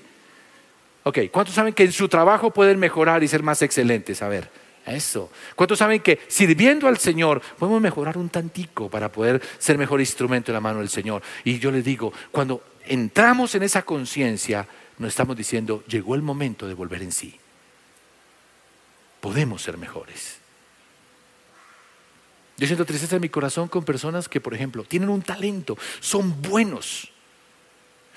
[1.02, 4.22] Ok, ¿cuántos saben que en su trabajo pueden mejorar y ser más excelentes?
[4.22, 5.32] A ver, eso.
[5.56, 10.52] ¿Cuántos saben que sirviendo al Señor podemos mejorar un tantico para poder ser mejor instrumento
[10.52, 11.22] en la mano del Señor?
[11.44, 16.68] Y yo les digo, cuando entramos en esa conciencia, nos estamos diciendo, llegó el momento
[16.68, 17.40] de volver en sí.
[19.20, 20.38] Podemos ser mejores.
[22.58, 26.42] Yo siento tristeza en mi corazón con personas que, por ejemplo, tienen un talento, son
[26.42, 27.12] buenos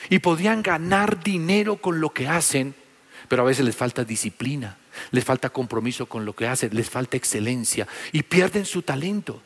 [0.09, 2.75] y podrían ganar dinero con lo que hacen,
[3.29, 4.77] pero a veces les falta disciplina,
[5.11, 9.43] les falta compromiso con lo que hacen, les falta excelencia y pierden su talento.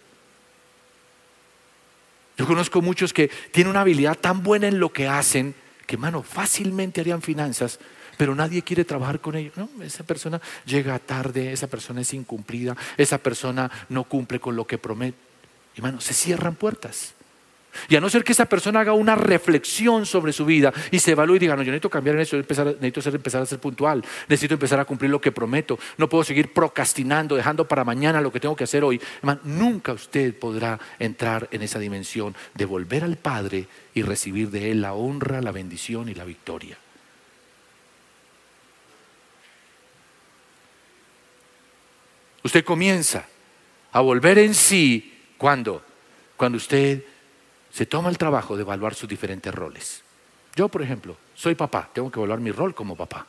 [2.37, 5.55] Yo conozco muchos que tienen una habilidad tan buena en lo que hacen
[5.87, 7.79] que, mano, fácilmente harían finanzas,
[8.17, 9.57] pero nadie quiere trabajar con ellos.
[9.57, 14.67] No, esa persona llega tarde, esa persona es incumplida, esa persona no cumple con lo
[14.67, 15.19] que promete.
[15.77, 17.15] Y, mano, se cierran puertas.
[17.89, 21.13] Y a no ser que esa persona haga una reflexión sobre su vida y se
[21.13, 24.55] evalúe y diga, no, yo necesito cambiar en eso, necesito empezar a ser puntual, necesito
[24.55, 28.41] empezar a cumplir lo que prometo, no puedo seguir procrastinando, dejando para mañana lo que
[28.41, 29.01] tengo que hacer hoy.
[29.45, 34.81] nunca usted podrá entrar en esa dimensión de volver al Padre y recibir de Él
[34.81, 36.77] la honra, la bendición y la victoria.
[42.43, 43.27] Usted comienza
[43.93, 45.83] a volver en sí cuando,
[46.37, 47.03] cuando usted
[47.75, 50.05] se toma el trabajo de evaluar sus diferentes roles.
[50.55, 53.27] Yo, por ejemplo, soy papá, tengo que evaluar mi rol como papá.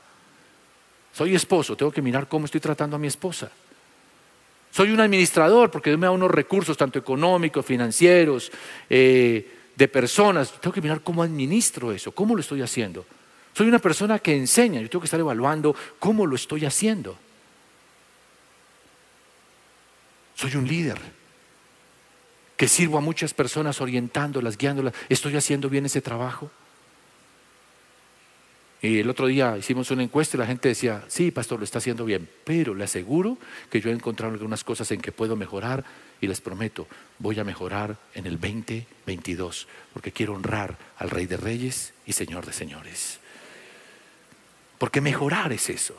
[1.11, 3.49] Soy esposo, tengo que mirar cómo estoy tratando a mi esposa.
[4.69, 8.51] Soy un administrador porque me da unos recursos, tanto económicos, financieros,
[8.87, 10.51] eh, de personas.
[10.61, 13.03] Tengo que mirar cómo administro eso, cómo lo estoy haciendo.
[13.51, 17.17] Soy una persona que enseña, yo tengo que estar evaluando cómo lo estoy haciendo.
[20.35, 20.99] Soy un líder
[22.57, 24.93] que sirvo a muchas personas orientándolas, guiándolas.
[25.09, 26.49] ¿Estoy haciendo bien ese trabajo?
[28.81, 31.79] Y el otro día hicimos una encuesta y la gente decía, sí, pastor, lo está
[31.79, 33.37] haciendo bien, pero le aseguro
[33.71, 35.83] que yo he encontrado algunas cosas en que puedo mejorar
[36.21, 36.87] y les prometo,
[37.17, 42.45] voy a mejorar en el 2022, porque quiero honrar al Rey de Reyes y Señor
[42.45, 43.19] de Señores.
[44.77, 45.97] Porque mejorar es eso.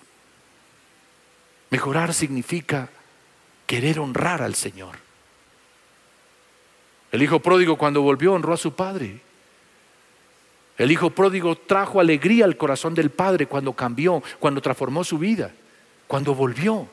[1.71, 2.91] Mejorar significa
[3.67, 5.06] querer honrar al Señor.
[7.13, 9.21] El hijo pródigo cuando volvió honró a su padre.
[10.79, 15.51] El hijo pródigo trajo alegría al corazón del padre cuando cambió, cuando transformó su vida,
[16.07, 16.89] cuando volvió.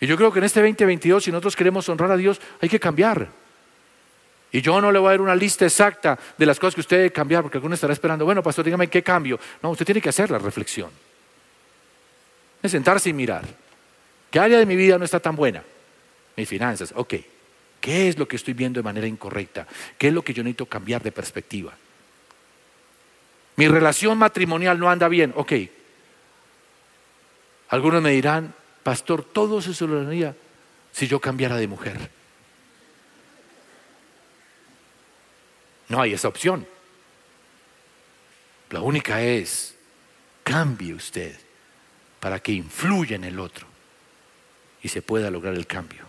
[0.00, 2.78] Y yo creo que en este 2022, si nosotros queremos honrar a Dios, hay que
[2.78, 3.28] cambiar.
[4.52, 6.96] Y yo no le voy a dar una lista exacta de las cosas que usted
[6.98, 9.38] debe cambiar, porque alguno estará esperando, bueno, pastor, dígame qué cambio.
[9.62, 10.90] No, usted tiene que hacer la reflexión.
[12.62, 13.44] Es sentarse y mirar.
[14.30, 15.62] ¿Qué área de mi vida no está tan buena?
[16.36, 17.14] Mis finanzas, ok.
[17.88, 19.66] ¿Qué es lo que estoy viendo de manera incorrecta?
[19.96, 21.72] ¿Qué es lo que yo necesito cambiar de perspectiva?
[23.56, 25.52] Mi relación matrimonial no anda bien, ok.
[27.70, 30.36] Algunos me dirán, pastor, todo se solucionaría
[30.92, 32.10] si yo cambiara de mujer.
[35.88, 36.66] No hay esa opción.
[38.68, 39.76] La única es,
[40.44, 41.34] cambie usted
[42.20, 43.66] para que influya en el otro
[44.82, 46.07] y se pueda lograr el cambio.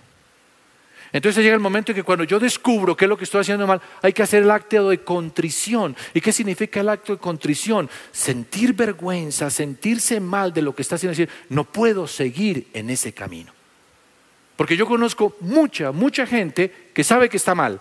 [1.11, 3.65] Entonces llega el momento en que cuando yo descubro qué es lo que estoy haciendo
[3.65, 5.95] mal, hay que hacer el acto de contrición.
[6.13, 7.89] ¿Y qué significa el acto de contrición?
[8.11, 13.11] Sentir vergüenza, sentirse mal de lo que está haciendo, decir, no puedo seguir en ese
[13.11, 13.51] camino.
[14.55, 17.79] Porque yo conozco mucha, mucha gente que sabe que está mal.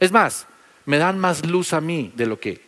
[0.00, 0.46] Es más,
[0.86, 2.60] me dan más luz a mí de lo que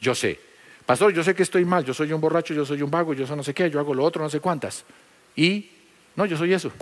[0.00, 0.40] yo sé.
[0.86, 3.26] Pastor, yo sé que estoy mal, yo soy un borracho, yo soy un vago, yo
[3.26, 4.84] soy no sé qué, yo hago lo otro, no sé cuántas.
[5.36, 5.70] Y
[6.16, 6.72] no, yo soy eso.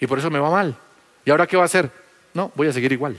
[0.00, 0.78] Y por eso me va mal.
[1.24, 1.90] ¿Y ahora qué va a hacer?
[2.34, 3.16] No, voy a seguir igual.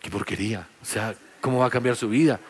[0.00, 0.66] Qué porquería.
[0.82, 2.40] O sea, ¿cómo va a cambiar su vida?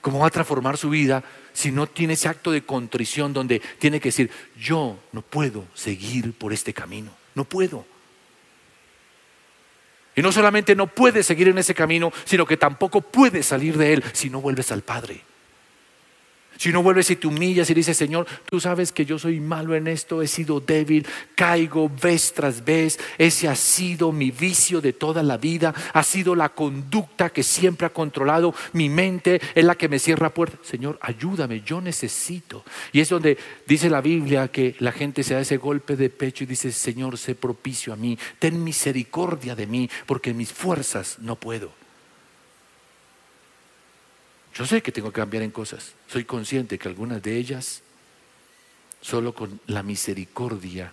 [0.00, 1.22] ¿Cómo va a transformar su vida
[1.52, 6.32] si no tiene ese acto de contrición donde tiene que decir, yo no puedo seguir
[6.32, 7.12] por este camino?
[7.34, 7.86] No puedo.
[10.14, 13.94] Y no solamente no puede seguir en ese camino, sino que tampoco puede salir de
[13.94, 15.22] él si no vuelves al Padre.
[16.56, 19.74] Si no vuelves y te humillas y dices, Señor, tú sabes que yo soy malo
[19.74, 24.92] en esto, he sido débil, caigo vez tras vez, ese ha sido mi vicio de
[24.92, 29.74] toda la vida, ha sido la conducta que siempre ha controlado mi mente, es la
[29.74, 30.60] que me cierra puertas.
[30.62, 32.64] Señor, ayúdame, yo necesito.
[32.92, 33.36] Y es donde
[33.66, 37.18] dice la Biblia que la gente se da ese golpe de pecho y dice, Señor,
[37.18, 41.81] sé propicio a mí, ten misericordia de mí, porque mis fuerzas no puedo.
[44.54, 45.92] Yo sé que tengo que cambiar en cosas.
[46.08, 47.82] Soy consciente que algunas de ellas,
[49.00, 50.92] solo con la misericordia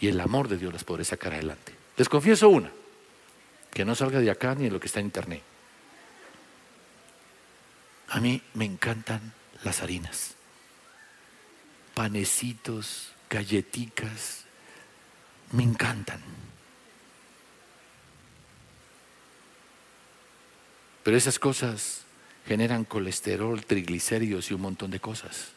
[0.00, 1.74] y el amor de Dios las podré sacar adelante.
[1.96, 2.70] Les confieso una,
[3.72, 5.42] que no salga de acá ni de lo que está en internet.
[8.08, 9.34] A mí me encantan
[9.64, 10.34] las harinas.
[11.94, 14.44] Panecitos, galletitas,
[15.52, 16.22] me encantan.
[21.02, 22.04] Pero esas cosas
[22.48, 25.48] generan colesterol, triglicéridos y un montón de cosas.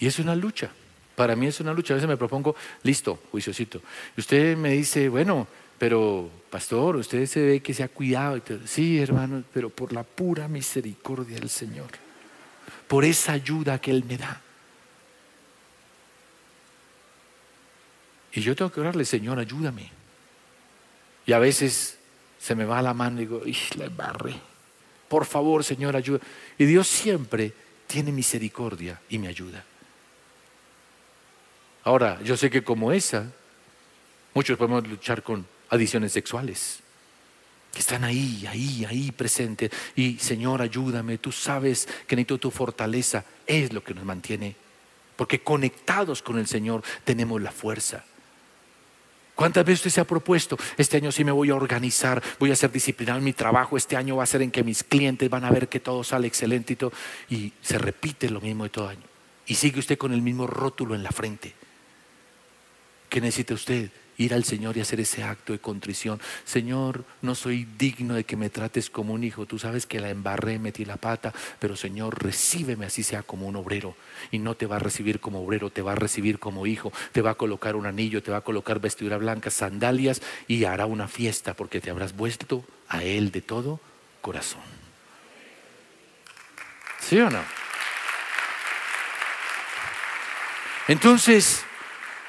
[0.00, 0.72] Y es una lucha.
[1.14, 1.94] Para mí es una lucha.
[1.94, 3.80] A veces me propongo, listo, juiciosito.
[4.16, 5.46] Y usted me dice, bueno,
[5.78, 8.42] pero pastor, usted se ve que se ha cuidado.
[8.66, 11.90] Sí, hermano, pero por la pura misericordia del Señor.
[12.88, 14.40] Por esa ayuda que Él me da.
[18.32, 19.88] Y yo tengo que orarle, Señor, ayúdame.
[21.26, 21.99] Y a veces
[22.40, 23.42] se me va la mano y digo,
[23.76, 24.34] la embarré.
[25.08, 26.20] Por favor, Señor, ayuda.
[26.56, 27.52] Y Dios siempre
[27.86, 29.64] tiene misericordia y me ayuda.
[31.84, 33.30] Ahora, yo sé que como esa,
[34.32, 36.80] muchos podemos luchar con adiciones sexuales,
[37.72, 39.70] que están ahí, ahí, ahí presentes.
[39.94, 44.56] Y Señor, ayúdame, tú sabes que necesito tu fortaleza, es lo que nos mantiene.
[45.16, 48.04] Porque conectados con el Señor tenemos la fuerza.
[49.40, 50.58] ¿Cuántas veces usted se ha propuesto?
[50.76, 53.96] Este año sí me voy a organizar, voy a ser disciplinado en mi trabajo, este
[53.96, 56.74] año va a ser en que mis clientes van a ver que todo sale excelente
[56.74, 56.92] y todo.
[57.30, 59.00] Y se repite lo mismo de todo año.
[59.46, 61.54] Y sigue usted con el mismo rótulo en la frente.
[63.08, 63.88] ¿Qué necesita usted?
[64.20, 66.20] Ir al Señor y hacer ese acto de contrición.
[66.44, 69.46] Señor, no soy digno de que me trates como un hijo.
[69.46, 73.56] Tú sabes que la embarré, metí la pata, pero Señor, recíbeme así sea como un
[73.56, 73.96] obrero.
[74.30, 76.92] Y no te va a recibir como obrero, te va a recibir como hijo.
[77.12, 80.84] Te va a colocar un anillo, te va a colocar vestidura blanca, sandalias y hará
[80.84, 83.80] una fiesta porque te habrás vuelto a Él de todo
[84.20, 84.60] corazón.
[87.00, 87.42] ¿Sí o no?
[90.88, 91.64] Entonces,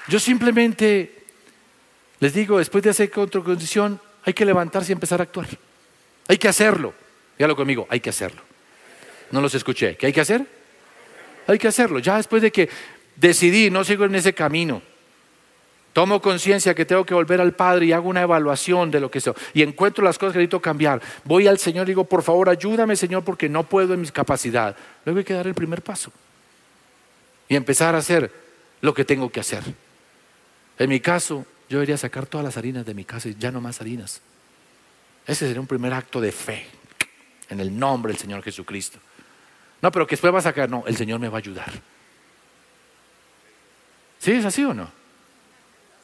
[0.08, 1.21] yo simplemente
[2.22, 5.48] les digo, después de hacer condición, hay que levantarse y empezar a actuar.
[6.28, 6.94] Hay que hacerlo.
[7.38, 8.42] Dígalo conmigo, hay que hacerlo.
[9.32, 9.98] No los escuché.
[9.98, 10.46] ¿Qué hay que hacer?
[11.48, 11.98] Hay que hacerlo.
[11.98, 12.70] Ya después de que
[13.16, 14.84] decidí, no sigo en ese camino,
[15.94, 19.20] tomo conciencia que tengo que volver al Padre y hago una evaluación de lo que
[19.20, 21.02] soy y encuentro las cosas que necesito cambiar.
[21.24, 24.76] Voy al Señor y digo, por favor, ayúdame, Señor, porque no puedo en mis capacidades.
[25.06, 26.12] Luego hay que dar el primer paso
[27.50, 28.32] y empezar a hacer
[28.82, 29.64] lo que tengo que hacer.
[30.78, 33.62] En mi caso, yo debería sacar todas las harinas de mi casa y ya no
[33.62, 34.22] más harinas.
[35.26, 36.68] Ese sería un primer acto de fe
[37.48, 39.00] en el nombre del Señor Jesucristo.
[39.82, 41.72] No, pero que después va a sacar, no, el Señor me va a ayudar.
[44.20, 44.92] ¿Sí es así o no?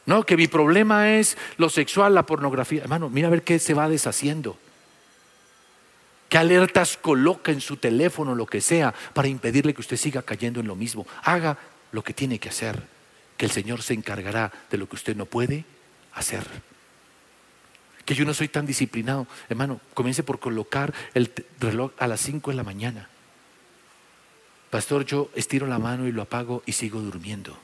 [0.06, 2.84] No, que mi problema es lo sexual, la pornografía.
[2.84, 4.58] Hermano, mira a ver qué se va deshaciendo.
[6.30, 10.62] ¿Qué alertas coloca en su teléfono, lo que sea, para impedirle que usted siga cayendo
[10.62, 11.06] en lo mismo?
[11.24, 11.58] Haga
[11.92, 12.97] lo que tiene que hacer
[13.38, 15.64] que el Señor se encargará de lo que usted no puede
[16.14, 16.44] hacer.
[18.04, 19.28] Que yo no soy tan disciplinado.
[19.50, 23.10] Hermano, comience por colocar el reloj a las 5 de la mañana.
[24.70, 27.58] Pastor, yo estiro la mano y lo apago y sigo durmiendo.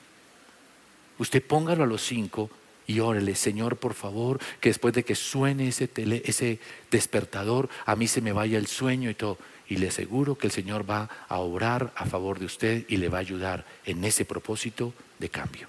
[1.17, 2.49] Usted póngalo a los 5
[2.87, 5.89] y órele, Señor, por favor, que después de que suene ese,
[6.25, 6.59] ese
[6.91, 9.37] despertador, a mí se me vaya el sueño y todo.
[9.67, 13.09] Y le aseguro que el Señor va a obrar a favor de usted y le
[13.09, 14.93] va a ayudar en ese propósito
[15.23, 15.67] de cambio.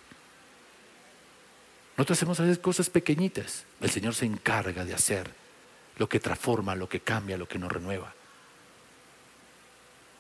[1.96, 3.64] Nosotros hacemos cosas pequeñitas.
[3.80, 5.30] El Señor se encarga de hacer
[5.96, 8.12] lo que transforma, lo que cambia, lo que nos renueva.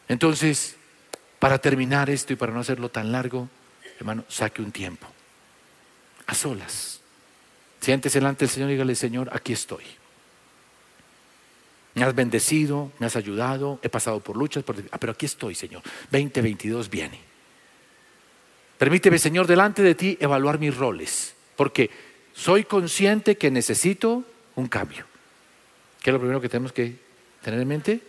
[0.06, 0.76] Entonces,
[1.40, 3.48] para terminar esto y para no hacerlo tan largo,
[3.98, 5.08] hermano, saque un tiempo.
[6.26, 7.00] A solas.
[7.80, 9.82] Siéntese delante del Señor y dígale, Señor, aquí estoy.
[11.94, 15.82] Me has bendecido, me has ayudado, he pasado por luchas, ah, pero aquí estoy, Señor.
[16.12, 17.33] 2022 viene.
[18.78, 21.90] Permíteme, Señor, delante de ti evaluar mis roles, porque
[22.32, 24.24] soy consciente que necesito
[24.56, 25.06] un cambio.
[26.02, 26.96] ¿Qué es lo primero que tenemos que
[27.42, 28.00] tener en mente?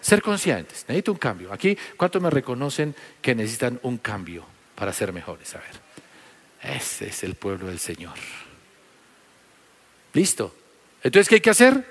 [0.00, 1.52] Ser conscientes, necesito un cambio.
[1.52, 5.54] Aquí, ¿cuántos me reconocen que necesitan un cambio para ser mejores?
[5.54, 8.14] A ver, ese es el pueblo del Señor.
[10.12, 10.54] Listo.
[11.02, 11.84] Entonces, ¿qué hay que hacer?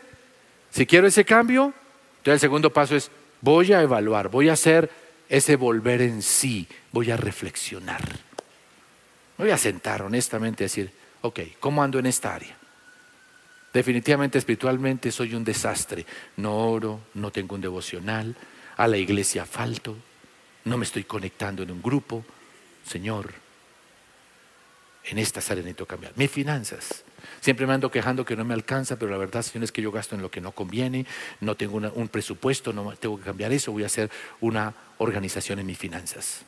[0.72, 1.74] Si quiero ese cambio,
[2.18, 3.10] entonces el segundo paso es
[3.46, 4.89] Voy a evaluar, voy a hacer
[5.30, 8.01] ese volver en sí, voy a reflexionar.
[9.38, 12.55] Me voy a sentar honestamente y decir, ok, ¿cómo ando en esta área?
[13.73, 16.05] Definitivamente espiritualmente soy un desastre.
[16.38, 18.36] No oro, no tengo un devocional,
[18.78, 19.97] a la iglesia falto,
[20.63, 22.23] no me estoy conectando en un grupo.
[22.88, 23.34] Señor,
[25.08, 26.14] en esta áreas necesito cambiar.
[26.16, 27.03] Mis finanzas.
[27.41, 29.91] Siempre me ando quejando que no me alcanza, pero la verdad, Señor, es que yo
[29.91, 31.06] gasto en lo que no conviene,
[31.41, 34.10] no tengo un presupuesto, no tengo que cambiar eso, voy a hacer
[34.41, 36.45] una organización en mis finanzas.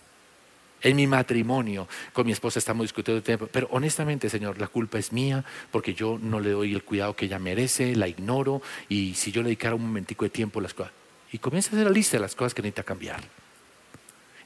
[0.81, 4.99] En mi matrimonio, con mi esposa estamos discutiendo el tema, pero honestamente, Señor, la culpa
[4.99, 9.15] es mía porque yo no le doy el cuidado que ella merece, la ignoro y
[9.15, 10.93] si yo le dedicara un momentico de tiempo las cosas.
[11.31, 13.21] Y comienza a hacer la lista de las cosas que necesita cambiar.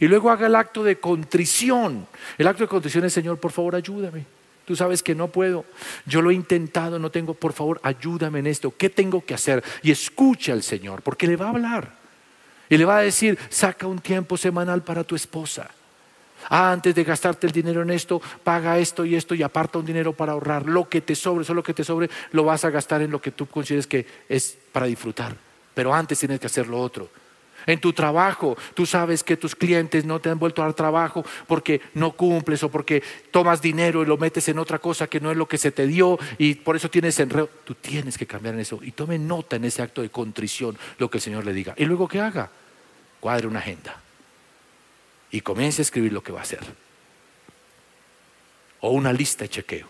[0.02, 2.08] Y luego haga el acto de contrición.
[2.40, 4.26] El acto de contrición es, Señor, por favor, ayúdame.
[4.66, 5.64] Tú sabes que no puedo.
[6.08, 8.74] Yo lo he intentado, no tengo, por favor, ayúdame en esto.
[8.76, 9.64] ¿Qué tengo que hacer?
[9.84, 11.94] Y escucha al Señor, porque le va a hablar.
[12.68, 15.70] Y le va a decir, saca un tiempo semanal para tu esposa.
[16.50, 19.86] Ah, antes de gastarte el dinero en esto, paga esto y esto y aparta un
[19.86, 20.66] dinero para ahorrar.
[20.66, 23.22] Lo que te sobre, solo lo que te sobre, lo vas a gastar en lo
[23.22, 25.36] que tú consideres que es para disfrutar.
[25.76, 27.21] Pero antes tienes que hacer lo otro.
[27.66, 31.26] En tu trabajo, tú sabes que tus clientes no te han vuelto a dar trabajo
[31.48, 35.32] porque no cumples o porque tomas dinero y lo metes en otra cosa que no
[35.32, 37.50] es lo que se te dio y por eso tienes enredo.
[37.64, 41.10] Tú tienes que cambiar en eso y tome nota en ese acto de contrición lo
[41.10, 41.74] que el Señor le diga.
[41.78, 42.50] Y luego que haga,
[43.20, 44.02] cuadre una agenda
[45.32, 46.60] y comience a escribir lo que va a hacer.
[48.82, 49.88] O una lista de chequeo.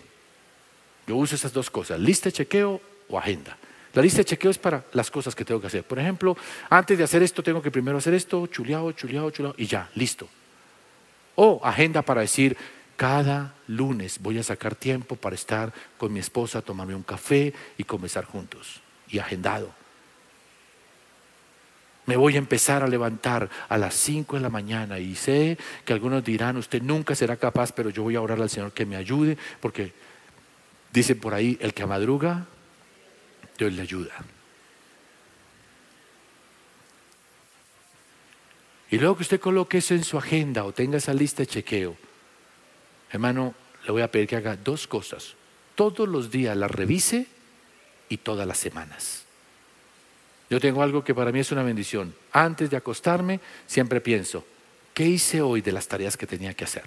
[1.08, 3.58] Yo uso esas dos cosas, lista de chequeo o agenda.
[3.94, 5.84] La lista de chequeo es para las cosas que tengo que hacer.
[5.84, 6.38] Por ejemplo,
[6.70, 10.30] antes de hacer esto, tengo que primero hacer esto, chuleado, chuleado, chuleado, y ya, listo.
[11.36, 12.56] O agenda para decir,
[12.96, 17.84] cada lunes voy a sacar tiempo para estar con mi esposa, tomarme un café y
[17.84, 18.80] comenzar juntos.
[19.10, 19.74] Y agendado.
[22.06, 25.94] Me voy a empezar a levantar a las 5 de la mañana y sé que
[25.94, 28.96] algunos dirán, usted nunca será capaz, pero yo voy a orar al Señor que me
[28.96, 29.94] ayude, porque
[30.92, 32.48] dice por ahí, el que madruga,
[33.58, 34.14] Dios le ayuda.
[38.90, 41.96] Y luego que usted coloque eso en su agenda o tenga esa lista de chequeo,
[43.10, 45.36] hermano, le voy a pedir que haga dos cosas.
[45.76, 47.28] Todos los días la revise
[48.10, 49.24] y todas las semanas.
[50.50, 52.14] Yo tengo algo que para mí es una bendición.
[52.34, 54.46] Antes de acostarme, siempre pienso,
[54.94, 56.84] ¿qué hice hoy de las tareas que tenía que hacer?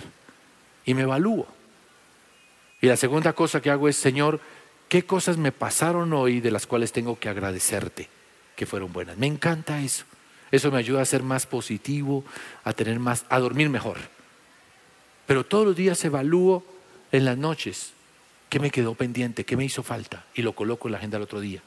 [0.84, 1.46] Y me evalúo.
[2.82, 4.38] Y la segunda cosa que hago es, Señor,
[4.88, 8.08] ¿Qué cosas me pasaron hoy de las cuales tengo que agradecerte
[8.56, 9.16] que fueron buenas?
[9.16, 10.04] Me encanta eso.
[10.50, 12.24] Eso me ayuda a ser más positivo,
[12.62, 13.98] a tener más, a dormir mejor.
[15.26, 16.64] Pero todos los días evalúo
[17.10, 17.92] en las noches
[18.48, 21.24] qué me quedó pendiente, qué me hizo falta y lo coloco en la agenda el
[21.24, 21.60] otro día.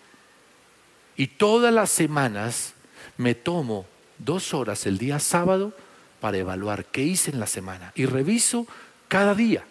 [1.18, 2.76] Y todas las semanas
[3.18, 3.86] me tomo
[4.20, 5.74] dos horas el día sábado
[6.22, 8.68] para evaluar qué hice en la semana y reviso
[9.08, 9.66] cada día.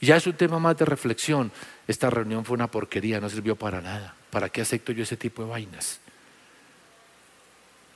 [0.00, 1.52] Ya es un tema más de reflexión.
[1.88, 4.14] Esta reunión fue una porquería, no sirvió para nada.
[4.30, 6.00] ¿Para qué acepto yo ese tipo de vainas?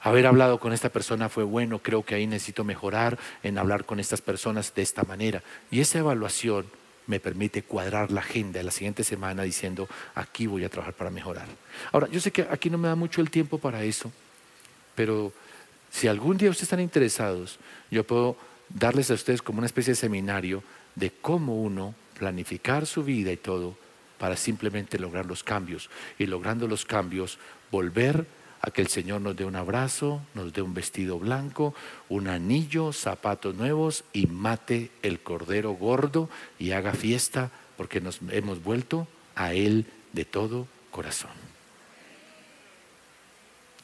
[0.01, 3.99] Haber hablado con esta persona fue bueno, creo que ahí necesito mejorar en hablar con
[3.99, 5.43] estas personas de esta manera.
[5.71, 6.67] Y esa evaluación
[7.07, 11.11] me permite cuadrar la agenda de la siguiente semana diciendo, aquí voy a trabajar para
[11.11, 11.47] mejorar.
[11.93, 14.13] Ahora, yo sé que aquí no me da mucho el tiempo para eso,
[14.95, 15.33] pero
[15.91, 17.59] si algún día ustedes están interesados,
[17.91, 18.37] yo puedo
[18.69, 20.63] darles a ustedes como una especie de seminario
[20.95, 23.77] de cómo uno planificar su vida y todo
[24.19, 25.91] para simplemente lograr los cambios.
[26.19, 27.39] Y logrando los cambios,
[27.71, 28.27] volver
[28.63, 31.75] a que el Señor nos dé un abrazo, nos dé un vestido blanco,
[32.09, 38.63] un anillo, zapatos nuevos y mate el cordero gordo y haga fiesta porque nos hemos
[38.63, 41.31] vuelto a Él de todo corazón.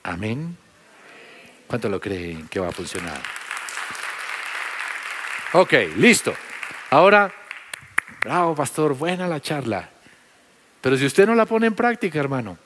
[0.03, 0.57] Amén.
[1.67, 3.21] ¿Cuánto lo creen que va a funcionar?
[5.53, 6.35] Ok, listo.
[6.91, 7.33] Ahora,
[8.23, 9.91] bravo pastor, buena la charla.
[10.81, 12.59] Pero si usted no la pone en práctica, hermano,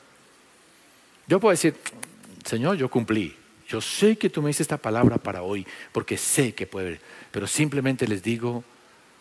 [1.27, 1.75] yo puedo decir,
[2.45, 3.35] Señor, yo cumplí.
[3.67, 7.01] Yo sé que tú me dices esta palabra para hoy, porque sé que puede.
[7.31, 8.63] Pero simplemente les digo,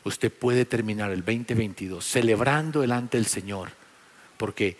[0.04, 3.70] usted puede terminar el 2022 celebrando delante del Señor,
[4.36, 4.76] porque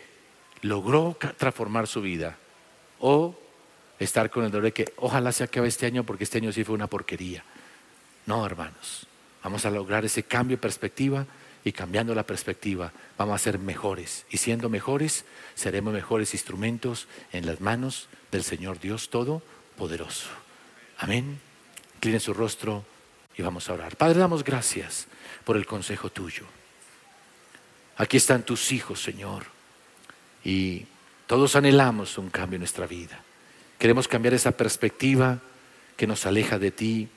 [0.62, 2.36] logró transformar su vida.
[3.00, 3.36] O
[3.98, 6.64] estar con el dolor de que ojalá se acabe este año, porque este año sí
[6.64, 7.42] fue una porquería.
[8.26, 9.06] No, hermanos.
[9.42, 11.26] Vamos a lograr ese cambio de perspectiva
[11.66, 14.24] y cambiando la perspectiva vamos a ser mejores.
[14.30, 15.24] Y siendo mejores,
[15.56, 20.28] seremos mejores instrumentos en las manos del Señor Dios Todopoderoso.
[20.98, 21.40] Amén.
[21.96, 22.84] Inclinen su rostro
[23.36, 23.96] y vamos a orar.
[23.96, 25.08] Padre, damos gracias
[25.44, 26.44] por el consejo tuyo.
[27.96, 29.46] Aquí están tus hijos, Señor.
[30.44, 30.86] Y
[31.26, 33.20] todos anhelamos un cambio en nuestra vida.
[33.80, 35.40] Queremos cambiar esa perspectiva
[35.96, 37.08] que nos aleja de ti,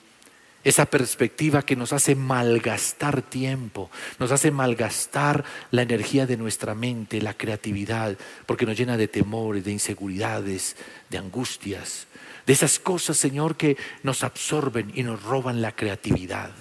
[0.64, 3.89] esa perspectiva que nos hace malgastar tiempo,
[4.20, 9.64] nos hace malgastar la energía de nuestra mente, la creatividad, porque nos llena de temores,
[9.64, 10.76] de inseguridades,
[11.10, 12.07] de angustias,
[12.45, 16.51] de esas cosas, Señor, que nos absorben y nos roban la creatividad.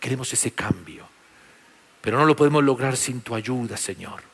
[0.00, 1.06] Queremos ese cambio,
[2.00, 4.31] pero no lo podemos lograr sin tu ayuda, Señor.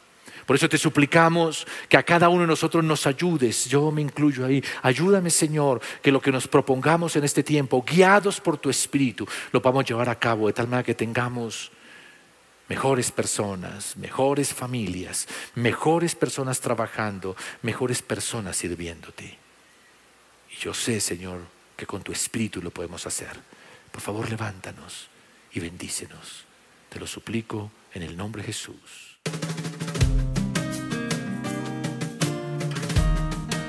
[0.49, 4.47] Por eso te suplicamos que a cada uno de nosotros nos ayudes, yo me incluyo
[4.47, 9.29] ahí, ayúdame Señor, que lo que nos propongamos en este tiempo, guiados por tu Espíritu,
[9.53, 11.71] lo podamos llevar a cabo de tal manera que tengamos
[12.67, 19.37] mejores personas, mejores familias, mejores personas trabajando, mejores personas sirviéndote.
[20.51, 21.41] Y yo sé, Señor,
[21.77, 23.39] que con tu Espíritu lo podemos hacer.
[23.93, 25.11] Por favor, levántanos
[25.53, 26.47] y bendícenos.
[26.89, 29.19] Te lo suplico en el nombre de Jesús.